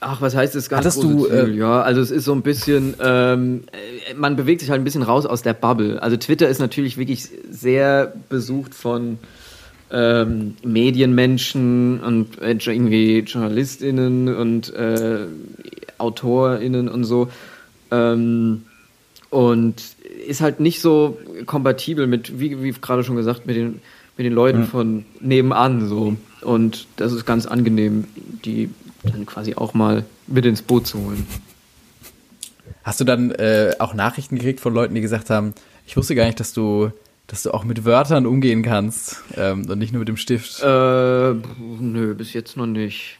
[0.00, 1.54] Ach, was heißt das ganz Hattest große du, Ziel?
[1.54, 4.84] äh, ja, also es ist so ein bisschen, ähm, äh, man bewegt sich halt ein
[4.84, 6.02] bisschen raus aus der Bubble.
[6.02, 9.18] Also Twitter ist natürlich wirklich sehr besucht von
[9.92, 15.26] ähm, Medienmenschen und äh, irgendwie JournalistInnen und äh,
[15.98, 17.28] AutorInnen und so.
[17.90, 18.62] Ähm,
[19.30, 19.82] und
[20.26, 23.80] ist halt nicht so kompatibel mit, wie, wie gerade schon gesagt, mit den,
[24.16, 26.16] mit den Leuten von nebenan so.
[26.42, 28.04] Und das ist ganz angenehm,
[28.44, 28.70] die
[29.02, 31.26] dann quasi auch mal mit ins Boot zu holen.
[32.84, 35.54] Hast du dann äh, auch Nachrichten gekriegt von Leuten, die gesagt haben,
[35.86, 36.90] ich wusste gar nicht, dass du,
[37.32, 40.62] dass du auch mit Wörtern umgehen kannst ähm, und nicht nur mit dem Stift.
[40.62, 40.66] Äh,
[41.80, 43.18] nö, bis jetzt noch nicht.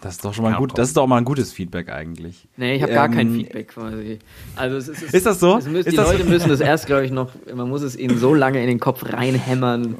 [0.00, 0.76] Das ist doch schon mal gut.
[0.76, 2.48] Das ist doch mal ein gutes Feedback eigentlich.
[2.56, 4.18] Nee, ich habe gar Ähm, kein Feedback quasi.
[4.56, 5.58] Also es ist, es, Ist das so?
[5.58, 6.28] Es müssen, Ist die das Leute so?
[6.28, 9.04] müssen das erst, glaube ich, noch, man muss es ihnen so lange in den Kopf
[9.04, 9.94] reinhämmern,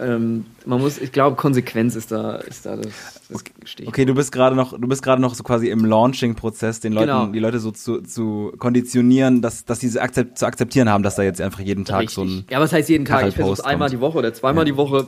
[0.00, 3.88] ähm, man muss, ich glaube, Konsequenz ist da, ist da das, das Stichwort.
[3.94, 7.06] Okay, du bist gerade noch, du bist gerade noch so quasi im Launching-Prozess, den Leuten,
[7.06, 7.26] Genau.
[7.26, 11.22] die Leute so zu, zu konditionieren, dass, dass sie akzept, zu akzeptieren haben, dass da
[11.22, 13.26] jetzt einfach jeden Tag so ein ja, was heißt jeden Tag?
[13.28, 15.06] Ich versuche einmal die Woche oder zweimal die Woche.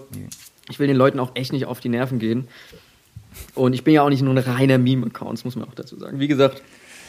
[0.70, 2.48] Ich will den Leuten auch echt nicht auf die Nerven gehen.
[3.54, 5.96] Und ich bin ja auch nicht nur ein reiner Meme-Account, das muss man auch dazu
[5.96, 6.18] sagen.
[6.18, 6.62] Wie gesagt,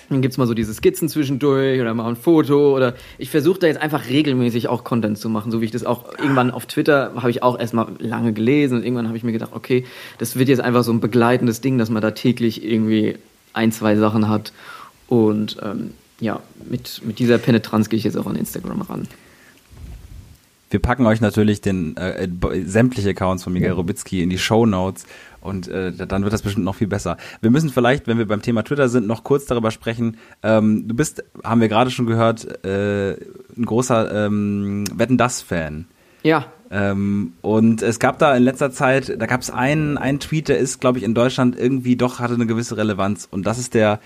[0.10, 3.68] dann gibt's mal so diese Skizzen zwischendurch oder mal ein Foto oder ich versuche da
[3.68, 7.14] jetzt einfach regelmäßig auch Content zu machen, so wie ich das auch irgendwann auf Twitter
[7.16, 9.86] habe ich auch erstmal lange gelesen und irgendwann habe ich mir gedacht, okay,
[10.18, 13.18] das wird jetzt einfach so ein begleitendes Ding, dass man da täglich irgendwie
[13.54, 14.54] ein, zwei Sachen hat
[15.08, 19.08] und ähm, ja, mit, mit dieser Penetranz gehe ich jetzt auch an Instagram ran.
[20.70, 24.66] Wir packen euch natürlich den äh, äh, sämtliche Accounts von Miguel Robitzky in die Show
[24.66, 25.06] Notes
[25.42, 27.18] und äh, dann wird das bestimmt noch viel besser.
[27.42, 30.18] Wir müssen vielleicht, wenn wir beim Thema Twitter sind, noch kurz darüber sprechen.
[30.44, 33.14] Ähm, du bist, haben wir gerade schon gehört, äh,
[33.58, 35.86] ein großer ähm, Wetten das Fan.
[36.24, 40.50] Ja, Ähm, und es gab da in letzter Zeit, da gab es einen, einen Tweet,
[40.50, 43.28] der ist, glaube ich, in Deutschland irgendwie doch hatte eine gewisse Relevanz.
[43.30, 44.00] Und das ist der,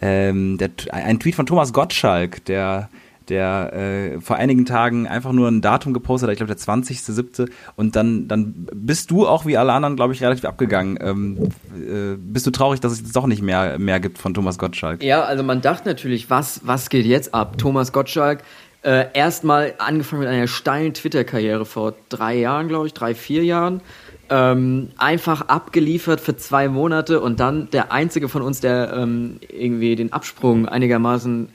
[0.00, 2.90] ähm, der ein Tweet von Thomas Gottschalk, der
[3.28, 7.50] der äh, vor einigen Tagen einfach nur ein Datum gepostet hat, ich glaube der 20.07.
[7.76, 10.98] Und dann, dann bist du auch wie alle anderen, glaube ich, relativ abgegangen.
[11.00, 11.38] Ähm,
[11.74, 15.02] äh, bist du traurig, dass es jetzt doch nicht mehr, mehr gibt von Thomas Gottschalk?
[15.02, 17.58] Ja, also man dachte natürlich, was, was geht jetzt ab?
[17.58, 18.42] Thomas Gottschalk,
[18.82, 23.80] äh, erstmal angefangen mit einer steilen Twitter-Karriere vor drei Jahren, glaube ich, drei, vier Jahren.
[24.28, 29.94] Ähm, einfach abgeliefert für zwei Monate und dann der einzige von uns, der ähm, irgendwie
[29.94, 31.50] den Absprung einigermaßen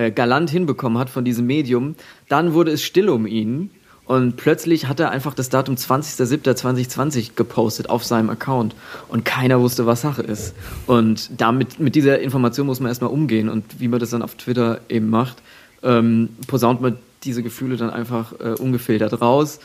[0.00, 1.94] äh, galant hinbekommen hat von diesem Medium.
[2.28, 3.70] Dann wurde es still um ihn
[4.06, 8.74] und plötzlich hat er einfach das Datum 20.07.2020 gepostet auf seinem Account
[9.08, 10.54] und keiner wusste, was Sache ist.
[10.86, 14.36] Und damit, mit dieser Information muss man erstmal umgehen und wie man das dann auf
[14.36, 15.42] Twitter eben macht,
[15.82, 19.60] ähm, posaunt man diese Gefühle dann einfach äh, ungefiltert raus.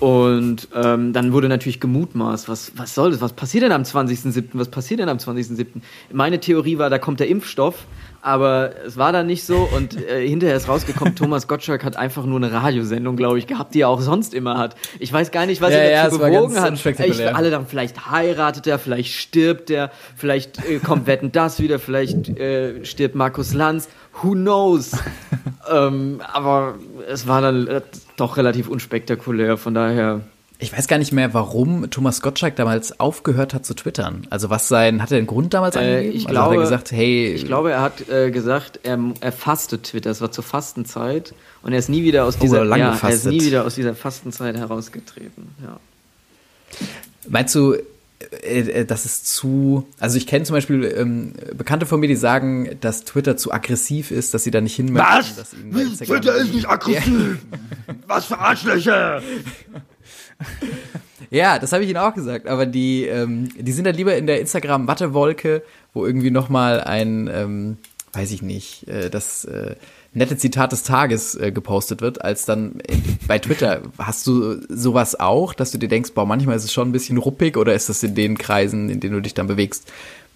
[0.00, 4.50] Und ähm, dann wurde natürlich gemutmaßt, was, was soll das, was passiert denn am 20.07.,
[4.52, 5.66] was passiert denn am 20.07.?
[6.12, 7.86] Meine Theorie war, da kommt der Impfstoff,
[8.28, 12.26] aber es war dann nicht so und äh, hinterher ist rausgekommen, Thomas Gottschalk hat einfach
[12.26, 14.76] nur eine Radiosendung, glaube ich, gehabt, die er auch sonst immer hat.
[14.98, 16.74] Ich weiß gar nicht, was Ja, ihn ja, dazu war bewogen hat.
[16.84, 21.78] Ich, alle dann, vielleicht heiratet er, vielleicht stirbt er, vielleicht äh, kommt Wetten das wieder,
[21.78, 23.88] vielleicht äh, stirbt Markus Lanz,
[24.20, 24.92] who knows?
[25.72, 26.74] ähm, aber
[27.08, 27.80] es war dann äh,
[28.16, 30.20] doch relativ unspektakulär, von daher...
[30.60, 34.26] Ich weiß gar nicht mehr, warum Thomas Gottschalk damals aufgehört hat zu twittern.
[34.28, 36.16] Also was sein, hat er den Grund damals Äh, angegeben?
[36.16, 39.30] ich also glaube, hat er gesagt, hey, Ich glaube, er hat äh, gesagt, er, er
[39.32, 40.10] fastet Twitter.
[40.10, 41.32] Es war zur Fastenzeit
[41.62, 43.32] und er ist nie wieder aus dieser, lange ja, er ist gefastet.
[43.32, 45.48] nie wieder aus dieser Fastenzeit herausgetreten.
[45.62, 45.78] Ja.
[47.28, 47.74] Meinst du,
[48.42, 49.86] äh, äh, das ist zu.
[50.00, 54.10] Also ich kenne zum Beispiel ähm, Bekannte von mir, die sagen, dass Twitter zu aggressiv
[54.10, 55.08] ist, dass sie da nicht hin möchten.
[55.08, 55.98] Was?
[56.00, 57.38] Twitter ist nicht aggressiv.
[58.08, 59.22] Was für Arschlöcher.
[61.30, 62.46] Ja, das habe ich ihnen auch gesagt.
[62.46, 65.62] Aber die, ähm, die sind dann lieber in der Instagram-Wattewolke,
[65.92, 67.76] wo irgendwie nochmal ein, ähm,
[68.12, 69.74] weiß ich nicht, äh, das äh,
[70.14, 73.82] nette Zitat des Tages äh, gepostet wird, als dann in, bei Twitter.
[73.98, 77.18] Hast du sowas auch, dass du dir denkst, boah, manchmal ist es schon ein bisschen
[77.18, 79.90] ruppig oder ist das in den Kreisen, in denen du dich dann bewegst,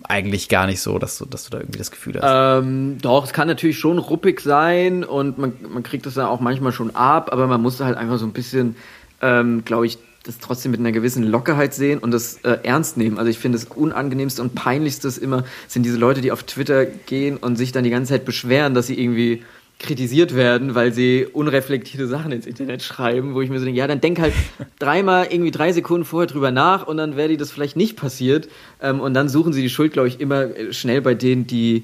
[0.04, 2.62] eigentlich gar nicht so, dass du, dass du da irgendwie das Gefühl hast?
[2.62, 6.40] Ähm, doch, es kann natürlich schon ruppig sein und man, man kriegt das dann auch
[6.40, 8.74] manchmal schon ab, aber man muss halt einfach so ein bisschen,
[9.22, 13.18] ähm, glaube ich, das trotzdem mit einer gewissen Lockerheit sehen und das äh, ernst nehmen.
[13.18, 17.36] Also ich finde, das Unangenehmste und Peinlichste immer, sind diese Leute, die auf Twitter gehen
[17.36, 19.42] und sich dann die ganze Zeit beschweren, dass sie irgendwie
[19.82, 23.88] kritisiert werden, weil sie unreflektierte Sachen ins Internet schreiben, wo ich mir so denke, ja,
[23.88, 24.32] dann denk halt
[24.78, 28.48] dreimal irgendwie drei Sekunden vorher drüber nach und dann wäre dir das vielleicht nicht passiert.
[28.80, 31.82] Ähm, und dann suchen sie die Schuld, glaube ich, immer äh, schnell bei denen, die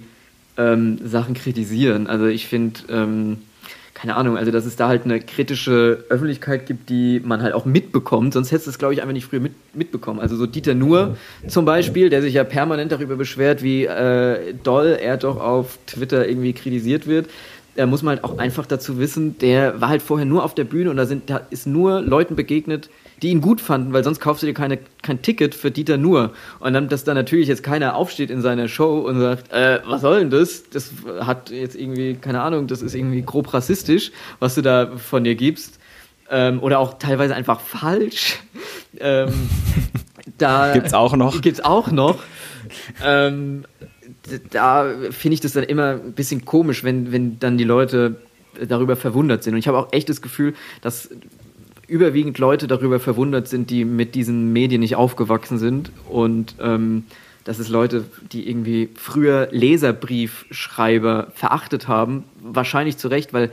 [0.57, 2.07] ähm, Sachen kritisieren.
[2.07, 3.39] Also ich finde, ähm,
[4.01, 7.65] keine Ahnung, also dass es da halt eine kritische Öffentlichkeit gibt, die man halt auch
[7.65, 10.21] mitbekommt, sonst hättest du es, glaube ich, einfach nicht früher mit, mitbekommen.
[10.21, 11.17] Also so Dieter Nuhr
[11.49, 16.29] zum Beispiel, der sich ja permanent darüber beschwert, wie äh, doll er doch auf Twitter
[16.29, 17.29] irgendwie kritisiert wird.
[17.77, 20.65] Da muss man halt auch einfach dazu wissen, der war halt vorher nur auf der
[20.65, 22.91] Bühne und da sind, da ist nur Leuten begegnet,
[23.23, 26.33] die ihn gut fanden, weil sonst kaufst du dir keine, kein Ticket für Dieter Nuhr.
[26.61, 30.03] Und dann, dass da natürlich jetzt keiner aufsteht in seiner Show und sagt, äh, was
[30.03, 30.69] soll denn das?
[30.71, 30.91] Das
[31.21, 35.35] hat jetzt irgendwie, keine Ahnung, das ist irgendwie grob rassistisch, was du da von dir
[35.35, 35.79] gibst.
[36.31, 38.41] Ähm, oder auch teilweise einfach falsch.
[39.01, 39.33] ähm,
[40.39, 41.41] da Gibt's auch noch.
[41.41, 42.19] Gibt's auch noch.
[43.05, 43.65] ähm,
[44.51, 48.17] da finde ich das dann immer ein bisschen komisch, wenn, wenn dann die Leute
[48.67, 49.55] darüber verwundert sind.
[49.55, 51.11] Und ich habe auch echt das Gefühl, dass
[51.87, 57.05] überwiegend Leute darüber verwundert sind, die mit diesen Medien nicht aufgewachsen sind und ähm,
[57.45, 63.51] dass es Leute, die irgendwie früher Leserbriefschreiber verachtet haben, wahrscheinlich zu Recht, weil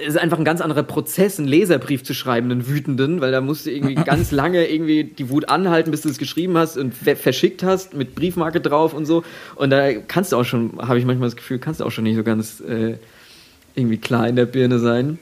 [0.00, 3.40] es ist einfach ein ganz anderer Prozess, einen Leserbrief zu schreiben, einen wütenden, weil da
[3.40, 6.94] musst du irgendwie ganz lange irgendwie die Wut anhalten, bis du es geschrieben hast und
[6.94, 9.22] verschickt hast mit Briefmarke drauf und so.
[9.56, 12.04] Und da kannst du auch schon, habe ich manchmal das Gefühl, kannst du auch schon
[12.04, 12.94] nicht so ganz äh,
[13.74, 15.18] irgendwie klar in der Birne sein.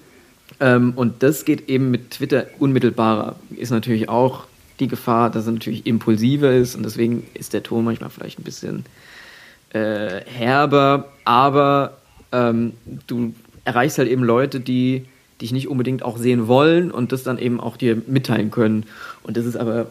[0.61, 3.37] Ähm, und das geht eben mit Twitter unmittelbarer.
[3.57, 4.45] Ist natürlich auch
[4.81, 8.45] die Gefahr, dass er natürlich impulsiver ist und deswegen ist der Ton manchmal vielleicht ein
[8.45, 8.85] bisschen
[9.71, 11.99] äh, herber, aber
[12.33, 12.73] ähm,
[13.07, 13.35] du
[13.69, 15.05] erreichst halt eben Leute, die
[15.43, 18.87] dich nicht unbedingt auch sehen wollen und das dann eben auch dir mitteilen können.
[19.23, 19.87] Und das ist aber,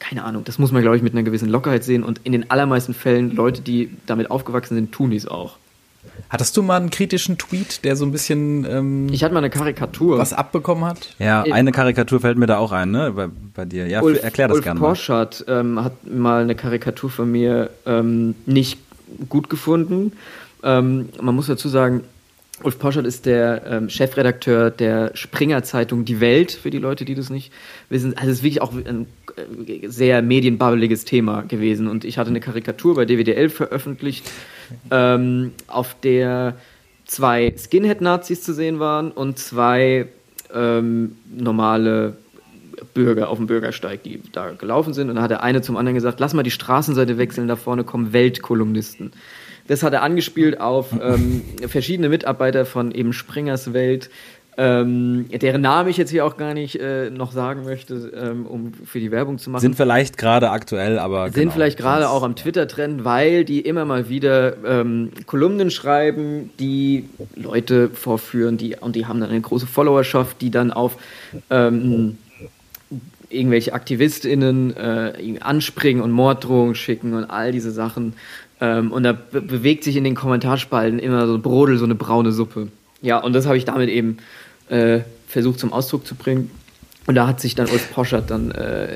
[0.00, 2.02] keine Ahnung, das muss man, glaube ich, mit einer gewissen Lockerheit sehen.
[2.02, 5.56] Und in den allermeisten Fällen, Leute, die damit aufgewachsen sind, tun dies auch.
[6.28, 9.48] Hattest du mal einen kritischen Tweet, der so ein bisschen ähm, Ich hatte mal eine
[9.48, 10.18] Karikatur.
[10.18, 11.14] was abbekommen hat?
[11.18, 13.12] Ja, eine Karikatur fällt mir da auch ein, ne?
[13.12, 13.86] Bei, bei dir.
[13.86, 14.86] Ja, Ulf, erklär das Ulf gerne mal.
[14.88, 18.80] Porschat ähm, hat mal eine Karikatur von mir ähm, nicht
[19.28, 20.12] gut gefunden.
[20.62, 22.02] Ähm, man muss dazu sagen,
[22.62, 27.28] Ulf Porschat ist der ähm, Chefredakteur der Springer-Zeitung Die Welt, für die Leute, die das
[27.28, 27.52] nicht
[27.88, 28.16] wissen.
[28.16, 31.88] Also es ist wirklich auch ein äh, sehr medienbabbeliges Thema gewesen.
[31.88, 34.30] Und ich hatte eine Karikatur bei DWDL veröffentlicht,
[34.90, 36.56] ähm, auf der
[37.06, 40.06] zwei Skinhead-Nazis zu sehen waren und zwei
[40.54, 42.16] ähm, normale
[42.94, 45.08] Bürger auf dem Bürgersteig, die da gelaufen sind.
[45.08, 47.84] Und dann hat der eine zum anderen gesagt, lass mal die Straßenseite wechseln, da vorne
[47.84, 49.12] kommen Weltkolumnisten.
[49.66, 54.10] Das hat er angespielt auf ähm, verschiedene Mitarbeiter von eben Springers Welt,
[54.56, 58.72] ähm, deren Namen ich jetzt hier auch gar nicht äh, noch sagen möchte, ähm, um
[58.72, 61.24] für die Werbung zu machen Sind vielleicht gerade aktuell, aber.
[61.24, 66.50] sind genau, vielleicht gerade auch am Twitter-Trend, weil die immer mal wieder ähm, Kolumnen schreiben,
[66.60, 70.98] die Leute vorführen, die, und die haben dann eine große Followerschaft, die dann auf
[71.50, 72.18] ähm,
[73.28, 78.14] irgendwelche AktivistInnen äh, anspringen und Morddrohungen schicken und all diese Sachen.
[78.60, 82.32] Ähm, und da be bewegt sich in den Kommentarspalten immer so Brodel, so eine braune
[82.32, 82.68] Suppe.
[83.02, 84.18] Ja, und das habe ich damit eben
[84.68, 86.50] äh, versucht zum Ausdruck zu bringen.
[87.06, 88.86] Und da hat sich dann Ulf Poschert dann äh,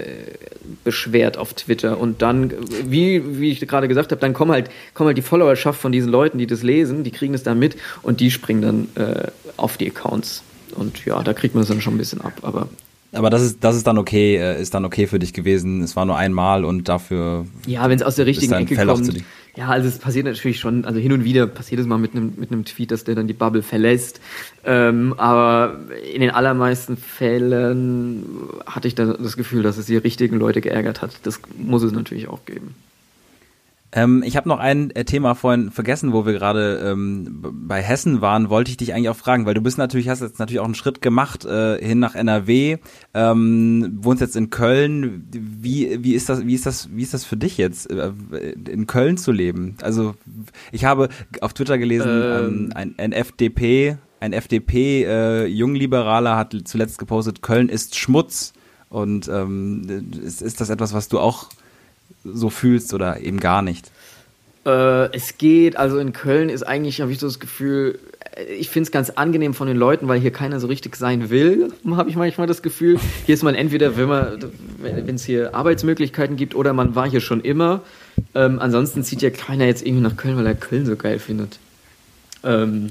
[0.83, 1.99] beschwert auf Twitter.
[1.99, 2.53] Und dann,
[2.87, 6.11] wie, wie ich gerade gesagt habe, dann kommen halt, kommen halt die Followerschaft von diesen
[6.11, 9.29] Leuten, die das lesen, die kriegen das dann mit und die springen dann äh,
[9.59, 10.43] auf die Accounts.
[10.75, 12.33] Und ja, da kriegt man es dann schon ein bisschen ab.
[12.43, 12.69] Aber
[13.13, 15.83] Aber das ist, das ist dann okay, äh, ist dann okay für dich gewesen.
[15.83, 17.47] Es war nur einmal und dafür.
[17.67, 19.23] ja, wenn es aus der richtigen Ecke Fell kommt.
[19.59, 22.35] Ja, also es passiert natürlich schon, also hin und wieder passiert es mal mit einem
[22.37, 24.21] mit einem Tweet, dass der dann die Bubble verlässt.
[24.65, 25.81] Ähm, aber
[26.15, 28.25] in den allermeisten Fällen
[28.67, 31.11] hatte ich dann das Gefühl, dass es die richtigen Leute geärgert hat.
[31.25, 32.77] Das muss es natürlich auch geben.
[33.93, 38.21] Ähm, ich habe noch ein äh, Thema vorhin vergessen, wo wir gerade ähm, bei Hessen
[38.21, 40.67] waren, wollte ich dich eigentlich auch fragen, weil du bist natürlich, hast jetzt natürlich auch
[40.67, 42.79] einen Schritt gemacht äh, hin nach NRW,
[43.15, 45.27] ähm, wohnst jetzt in Köln.
[45.33, 48.13] Wie, wie ist das, wie ist das, wie ist das für dich jetzt, äh,
[48.71, 49.77] in Köln zu leben?
[49.81, 50.15] Also
[50.71, 51.09] ich habe
[51.41, 57.97] auf Twitter gelesen, ähm, ein, ein FDP, ein FDP äh, hat zuletzt gepostet, Köln ist
[57.97, 58.53] Schmutz.
[58.91, 59.83] Und ähm,
[60.25, 61.51] ist, ist das etwas, was du auch
[62.25, 63.91] so fühlst oder eben gar nicht?
[64.67, 67.99] Äh, es geht, also in Köln ist eigentlich, habe ich so das Gefühl,
[68.37, 71.31] äh, ich finde es ganz angenehm von den Leuten, weil hier keiner so richtig sein
[71.31, 72.99] will, habe ich manchmal das Gefühl.
[73.27, 74.45] Hier ist man entweder, wenn man,
[74.79, 77.81] wenn es hier Arbeitsmöglichkeiten gibt, oder man war hier schon immer.
[78.35, 81.59] Ähm, ansonsten zieht ja keiner jetzt irgendwie nach Köln, weil er Köln so geil findet.
[82.45, 82.91] Ähm,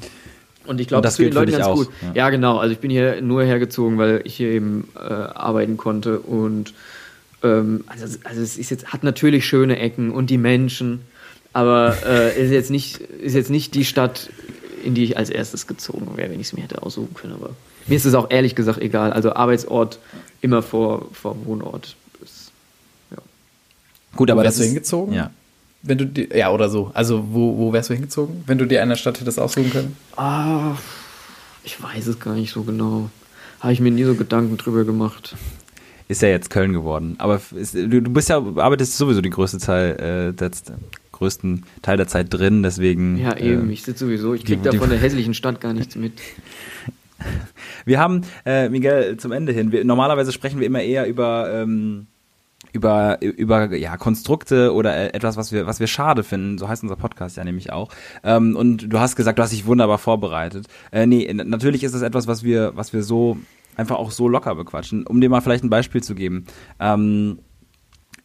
[0.65, 1.89] und ich glaube, das gilt für Leuten dich ganz auch, gut.
[2.01, 2.11] ja.
[2.13, 2.29] Ja.
[2.29, 2.57] genau.
[2.57, 6.73] Also ich bin hier nur hergezogen, weil ich hier eben äh, arbeiten konnte und
[7.47, 11.01] ähm, also, also es ist jetzt, hat natürlich schöne Ecken und die Menschen,
[11.53, 14.29] aber äh, ist jetzt nicht, ist jetzt nicht die Stadt,
[14.83, 17.33] in die ich als erstes gezogen wäre, wenn ich es mir hätte aussuchen können.
[17.33, 17.51] Aber
[17.87, 19.11] mir ist es auch ehrlich gesagt egal.
[19.11, 19.99] Also Arbeitsort
[20.41, 21.95] immer vor, vor Wohnort.
[22.23, 22.51] Ist,
[23.11, 23.17] ja.
[24.15, 25.13] Gut, aber wärst das du ist, hingezogen?
[25.13, 25.31] Ja.
[25.83, 26.91] Wenn du dir, ja, oder so.
[26.93, 29.97] Also, wo, wo wärst du hingezogen, wenn du dir eine Stadt hättest aussuchen können?
[30.15, 30.75] Ah,
[31.63, 33.09] ich weiß es gar nicht so genau.
[33.59, 35.35] Habe ich mir nie so Gedanken drüber gemacht.
[36.07, 37.15] Ist ja jetzt Köln geworden.
[37.17, 40.63] Aber ist, du, du bist ja, arbeitest sowieso die größte Teil, äh, des,
[41.11, 43.17] größten Teil der Zeit drin, deswegen.
[43.17, 43.69] Ja, eben.
[43.69, 44.33] Äh, Ich sitze sowieso.
[44.33, 46.13] Ich die- krieg da die- von der hässlichen Stadt gar nichts mit.
[47.85, 52.05] Wir haben, äh, Miguel, zum Ende hin, wir, normalerweise sprechen wir immer eher über, ähm,
[52.73, 56.57] über, über ja, Konstrukte oder äh, etwas, was wir, was wir schade finden.
[56.59, 57.89] So heißt unser Podcast ja nämlich auch.
[58.23, 60.67] Ähm, und du hast gesagt, du hast dich wunderbar vorbereitet.
[60.91, 63.37] Äh, nee, natürlich ist das etwas, was wir, was wir so
[63.77, 65.07] einfach auch so locker bequatschen.
[65.07, 66.45] Um dir mal vielleicht ein Beispiel zu geben.
[66.79, 67.39] Ähm,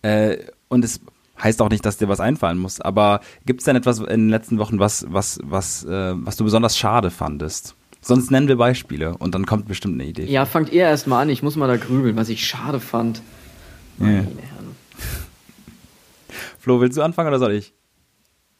[0.02, 0.38] äh,
[0.68, 1.00] und es
[1.40, 4.28] heißt auch nicht, dass dir was einfallen muss, aber gibt es denn etwas in den
[4.28, 7.74] letzten Wochen, was, was, was, äh, was du besonders schade fandest?
[8.00, 10.24] Sonst nennen wir Beispiele und dann kommt bestimmt eine Idee.
[10.24, 11.30] Ja, fangt ihr erst mal an.
[11.30, 13.22] Ich muss mal da grübeln, was ich schade fand.
[14.00, 14.26] Herren.
[16.58, 17.74] Flo, willst du anfangen oder soll ich?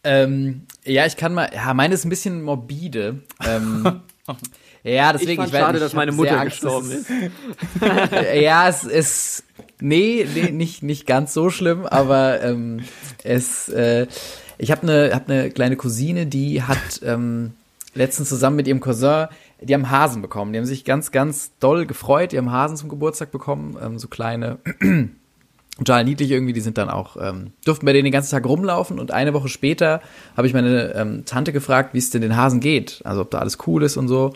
[0.05, 3.23] Ähm, ja, ich kann mal, ja, meine ist ein bisschen morbide.
[3.45, 4.03] Ähm,
[4.85, 7.07] Ja, deswegen, ich ich weiß schade, nicht, dass meine Mutter Angst, gestorben ist.
[8.35, 9.45] ja, es ist,
[9.81, 12.81] nee, nee nicht, nicht ganz so schlimm, aber ähm,
[13.23, 14.07] es, äh,
[14.59, 17.53] ich habe eine hab ne kleine Cousine, die hat ähm,
[17.95, 19.29] letztens zusammen mit ihrem Cousin,
[19.65, 20.53] die haben Hasen bekommen.
[20.53, 22.33] Die haben sich ganz, ganz doll gefreut.
[22.33, 24.59] Die haben Hasen zum Geburtstag bekommen, ähm, so kleine,
[25.79, 26.53] total niedlich irgendwie.
[26.53, 28.99] Die sind dann auch, ähm, durften bei denen den ganzen Tag rumlaufen.
[28.99, 30.01] Und eine Woche später
[30.37, 33.01] habe ich meine ähm, Tante gefragt, wie es denn den Hasen geht.
[33.05, 34.33] Also ob da alles cool ist und so.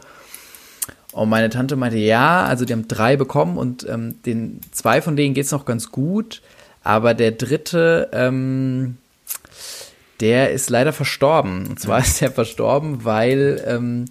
[1.17, 5.17] Und meine Tante meinte, ja, also die haben drei bekommen und ähm, den zwei von
[5.17, 6.43] denen geht's noch ganz gut,
[6.85, 8.99] aber der dritte, ähm,
[10.21, 11.69] der ist leider verstorben.
[11.69, 14.05] Und zwar ist er verstorben, weil ähm,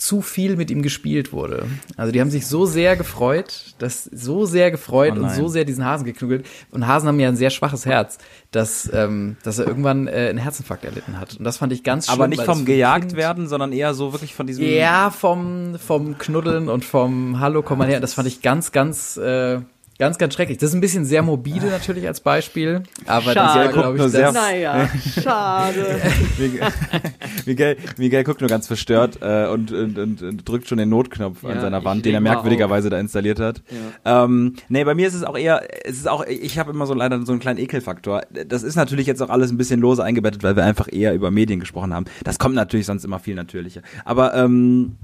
[0.00, 1.66] zu viel mit ihm gespielt wurde.
[1.96, 5.66] Also die haben sich so sehr gefreut, das so sehr gefreut Oh und so sehr
[5.66, 6.46] diesen Hasen geknuggelt.
[6.70, 8.16] Und Hasen haben ja ein sehr schwaches Herz,
[8.50, 11.36] dass, ähm, dass er irgendwann äh, einen Herzinfarkt erlitten hat.
[11.36, 12.14] Und das fand ich ganz schlimm.
[12.14, 14.64] Aber nicht vom gejagt Kind- werden, sondern eher so wirklich von diesem.
[14.64, 18.00] ja, vom, vom Knuddeln und vom Hallo, komm mal her.
[18.00, 19.60] Das fand ich ganz, ganz, äh,
[20.00, 20.58] ganz, ganz schrecklich.
[20.58, 22.82] Das ist ein bisschen sehr morbide natürlich als Beispiel.
[23.06, 23.66] Aber das Schade.
[23.66, 24.88] war, glaube ich, sehr- das, Naja,
[25.22, 26.00] schade.
[26.38, 26.60] Miguel,
[27.46, 31.44] Miguel, Miguel guckt nur ganz verstört äh, und, und, und, und drückt schon den Notknopf
[31.44, 33.62] an Ja, seiner ich Wand, den er merkwürdigerweise da installiert hat.
[34.04, 36.94] Ähm, nee, bei mir ist es auch eher, es ist auch, ich habe immer so
[36.94, 38.22] leider so einen kleinen Ekelfaktor.
[38.46, 41.30] Das ist natürlich jetzt auch alles ein bisschen lose eingebettet, weil wir einfach eher über
[41.30, 42.06] Medien gesprochen haben.
[42.24, 43.82] Das kommt natürlich sonst immer viel natürlicher.
[44.06, 44.96] Aber ähm,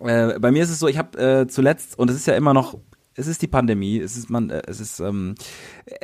[0.00, 2.54] äh, bei mir ist es so, ich habe äh, zuletzt, und es ist ja immer
[2.54, 2.78] noch,
[3.20, 5.34] es ist die Pandemie, es ist man, äh, es ist, ähm,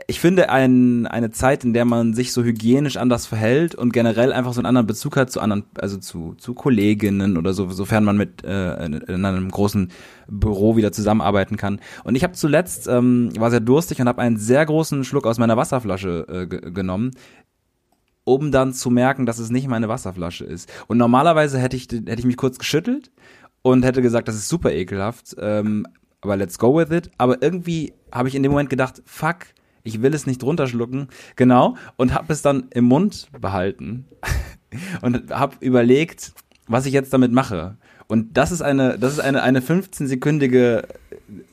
[0.06, 4.32] ich finde ein, eine Zeit, in der man sich so hygienisch anders verhält und generell
[4.32, 8.04] einfach so einen anderen Bezug hat zu anderen, also zu, zu Kolleginnen oder so, sofern
[8.04, 9.90] man mit äh, in, in einem großen
[10.28, 11.80] Büro wieder zusammenarbeiten kann.
[12.04, 15.38] Und ich habe zuletzt, ähm, war sehr durstig und habe einen sehr großen Schluck aus
[15.38, 17.12] meiner Wasserflasche äh, ge- genommen
[18.28, 20.68] um dann zu merken, dass es nicht meine Wasserflasche ist.
[20.88, 23.12] Und normalerweise hätte ich, hätte ich mich kurz geschüttelt
[23.62, 25.86] und hätte gesagt, das ist super ekelhaft, ähm,
[26.20, 27.10] aber let's go with it.
[27.18, 29.46] Aber irgendwie habe ich in dem Moment gedacht, fuck,
[29.82, 34.06] ich will es nicht runterschlucken, genau, und habe es dann im Mund behalten
[35.02, 36.32] und habe überlegt,
[36.66, 37.76] was ich jetzt damit mache.
[38.08, 40.84] Und das ist eine, das ist eine, eine 15-sekündige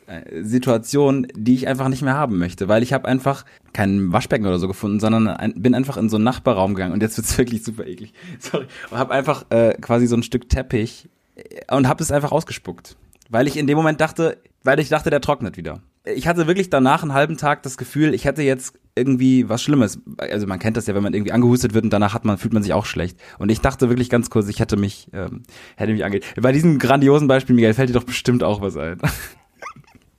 [0.05, 4.45] äh, Situation, die ich einfach nicht mehr haben möchte, weil ich habe einfach kein Waschbecken
[4.45, 7.37] oder so gefunden, sondern ein, bin einfach in so einen Nachbarraum gegangen und jetzt wird's
[7.37, 8.13] wirklich super eklig.
[8.39, 8.67] Sorry.
[8.91, 12.97] Und habe einfach äh, quasi so ein Stück Teppich äh, und habe es einfach ausgespuckt,
[13.29, 15.81] weil ich in dem Moment dachte, weil ich dachte, der trocknet wieder.
[16.05, 19.99] Ich hatte wirklich danach einen halben Tag das Gefühl, ich hätte jetzt irgendwie was Schlimmes.
[20.17, 22.53] Also man kennt das ja, wenn man irgendwie angehustet wird und danach hat man fühlt
[22.53, 23.17] man sich auch schlecht.
[23.39, 25.43] Und ich dachte wirklich ganz kurz, ich hätte mich ähm,
[25.77, 26.25] hätte mich angeht.
[26.41, 28.99] Bei diesem grandiosen Beispiel, Miguel, fällt dir doch bestimmt auch was ein.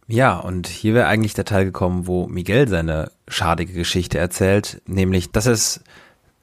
[0.06, 5.30] Ja, und hier wäre eigentlich der Teil gekommen, wo Miguel seine schadige Geschichte erzählt, nämlich,
[5.32, 5.82] dass es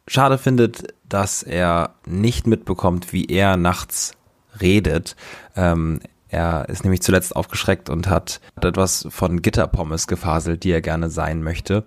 [0.07, 4.13] schade findet, dass er nicht mitbekommt, wie er nachts
[4.59, 5.15] redet.
[5.55, 5.99] Ähm,
[6.31, 11.43] er ist nämlich zuletzt aufgeschreckt und hat etwas von Gitterpommes gefaselt, die er gerne sein
[11.43, 11.83] möchte.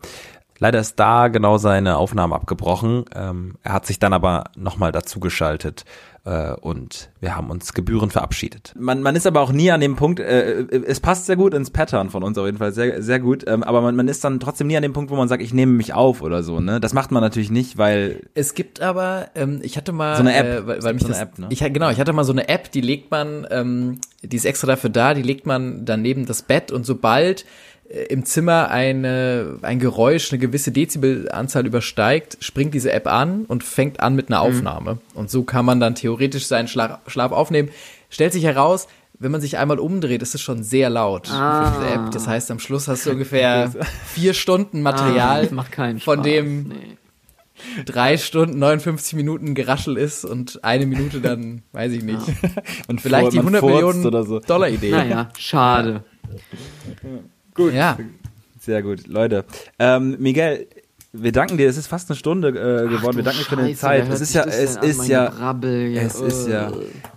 [0.59, 3.07] Leider ist da genau seine Aufnahme abgebrochen.
[3.15, 5.85] Ähm, er hat sich dann aber nochmal dazugeschaltet
[6.25, 8.73] äh, und wir haben uns gebührend verabschiedet.
[8.79, 11.71] Man, man ist aber auch nie an dem Punkt, äh, es passt sehr gut ins
[11.71, 14.39] Pattern von uns auf jeden Fall, sehr, sehr gut, ähm, aber man, man ist dann
[14.41, 16.81] trotzdem nie an dem Punkt, wo man sagt, ich nehme mich auf oder so, ne?
[16.81, 20.37] Das macht man natürlich nicht, weil Es gibt aber, ähm, ich hatte mal So eine
[20.37, 20.47] App.
[20.47, 21.47] äh, weil, weil mich so eine das, App, ne?
[21.51, 24.67] ich genau, ich hatte mal so eine App, die legt man, ähm, die ist extra
[24.67, 27.45] dafür da, die legt man daneben das Bett und sobald
[27.89, 33.63] äh, im Zimmer eine, ein Geräusch eine gewisse Dezibelanzahl übersteigt, springt diese App an und
[33.65, 34.47] fängt an mit einer Mhm.
[34.57, 34.99] Aufnahme.
[35.15, 37.69] Und so kann man dann theoretisch seinen Schlaf, Schlaf aufnehmen.
[38.11, 38.87] Stellt sich heraus,
[39.19, 41.71] wenn man sich einmal umdreht, ist es schon sehr laut Ah.
[41.73, 42.11] für diese App.
[42.11, 43.71] Das heißt, am Schluss hast du ungefähr
[44.13, 45.63] vier Stunden Material, Ah,
[46.01, 46.23] von Spaß.
[46.23, 46.75] dem Nee.
[47.87, 52.23] Drei Stunden, 59 Minuten Geraschel ist und eine Minute dann, weiß ich nicht.
[52.89, 54.41] und Vielleicht die man 100 furzt Millionen oder so.
[54.41, 54.91] Dollar Idee.
[54.91, 56.05] Naja, schade.
[57.73, 57.99] Ja,
[58.59, 59.45] Sehr gut, Leute.
[59.79, 60.67] Ähm, Miguel,
[61.13, 63.17] wir danken dir, es ist fast eine Stunde äh, geworden.
[63.17, 64.09] wir danken dir für deine Zeit.
[64.09, 66.73] Es ist ja, es ist ja, ja, es ist ja, äh.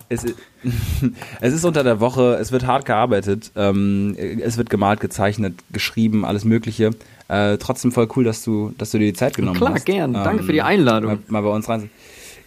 [0.10, 0.36] es ist,
[1.42, 6.26] es ist unter der Woche, es wird hart gearbeitet, ähm, es wird gemalt, gezeichnet, geschrieben,
[6.26, 6.92] alles Mögliche.
[7.28, 9.86] Äh, trotzdem voll cool, dass du, dass du dir die Zeit genommen Klar, hast.
[9.86, 10.14] gern.
[10.14, 11.12] Danke Ähm, für die Einladung.
[11.12, 11.90] Mal, mal bei uns rein.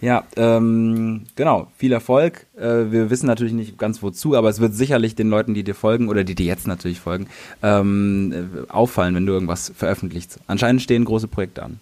[0.01, 2.47] Ja, ähm, genau, viel Erfolg.
[2.57, 5.75] Äh, wir wissen natürlich nicht ganz wozu, aber es wird sicherlich den Leuten, die dir
[5.75, 7.27] folgen oder die dir jetzt natürlich folgen,
[7.63, 10.39] ähm, äh, auffallen, wenn du irgendwas veröffentlichst.
[10.47, 11.81] Anscheinend stehen große Projekte an.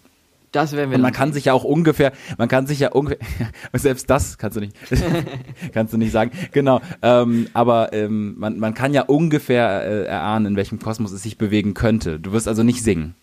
[0.51, 3.19] Das werden wir Und man kann sich ja auch ungefähr, man kann sich ja ungefähr,
[3.73, 4.75] selbst das kannst du nicht,
[5.73, 6.31] kannst du nicht sagen.
[6.51, 11.21] Genau, ähm, aber ähm, man, man kann ja ungefähr äh, erahnen, in welchem Kosmos es
[11.21, 12.19] sich bewegen könnte.
[12.19, 13.15] Du wirst also nicht singen.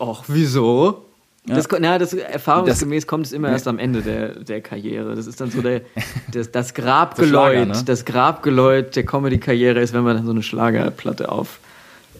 [0.00, 1.04] Ach, wieso?
[1.46, 5.14] Das, na, das erfahrungsgemäß kommt es immer erst am Ende der, der Karriere.
[5.14, 5.82] Das ist dann so der,
[6.32, 7.82] das, das Grabgeläut, Schlager, ne?
[7.84, 11.60] das Grabgeläut der Comedy-Karriere ist, wenn man dann so eine Schlagerplatte auf,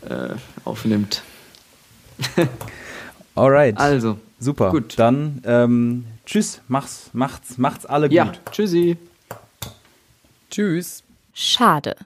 [0.07, 0.35] äh,
[0.67, 1.23] aufnimmt.
[3.35, 3.79] Alright.
[3.79, 4.71] Also, Super.
[4.71, 4.99] gut.
[4.99, 8.17] Dann ähm, tschüss, mach's, macht's, macht's alle gut.
[8.17, 8.97] ja, tschüssi.
[10.51, 11.03] Tschüss.
[11.33, 11.97] Schade.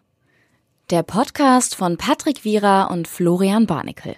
[0.91, 4.17] Der Podcast von Patrick Wierer und Florian Barnikel.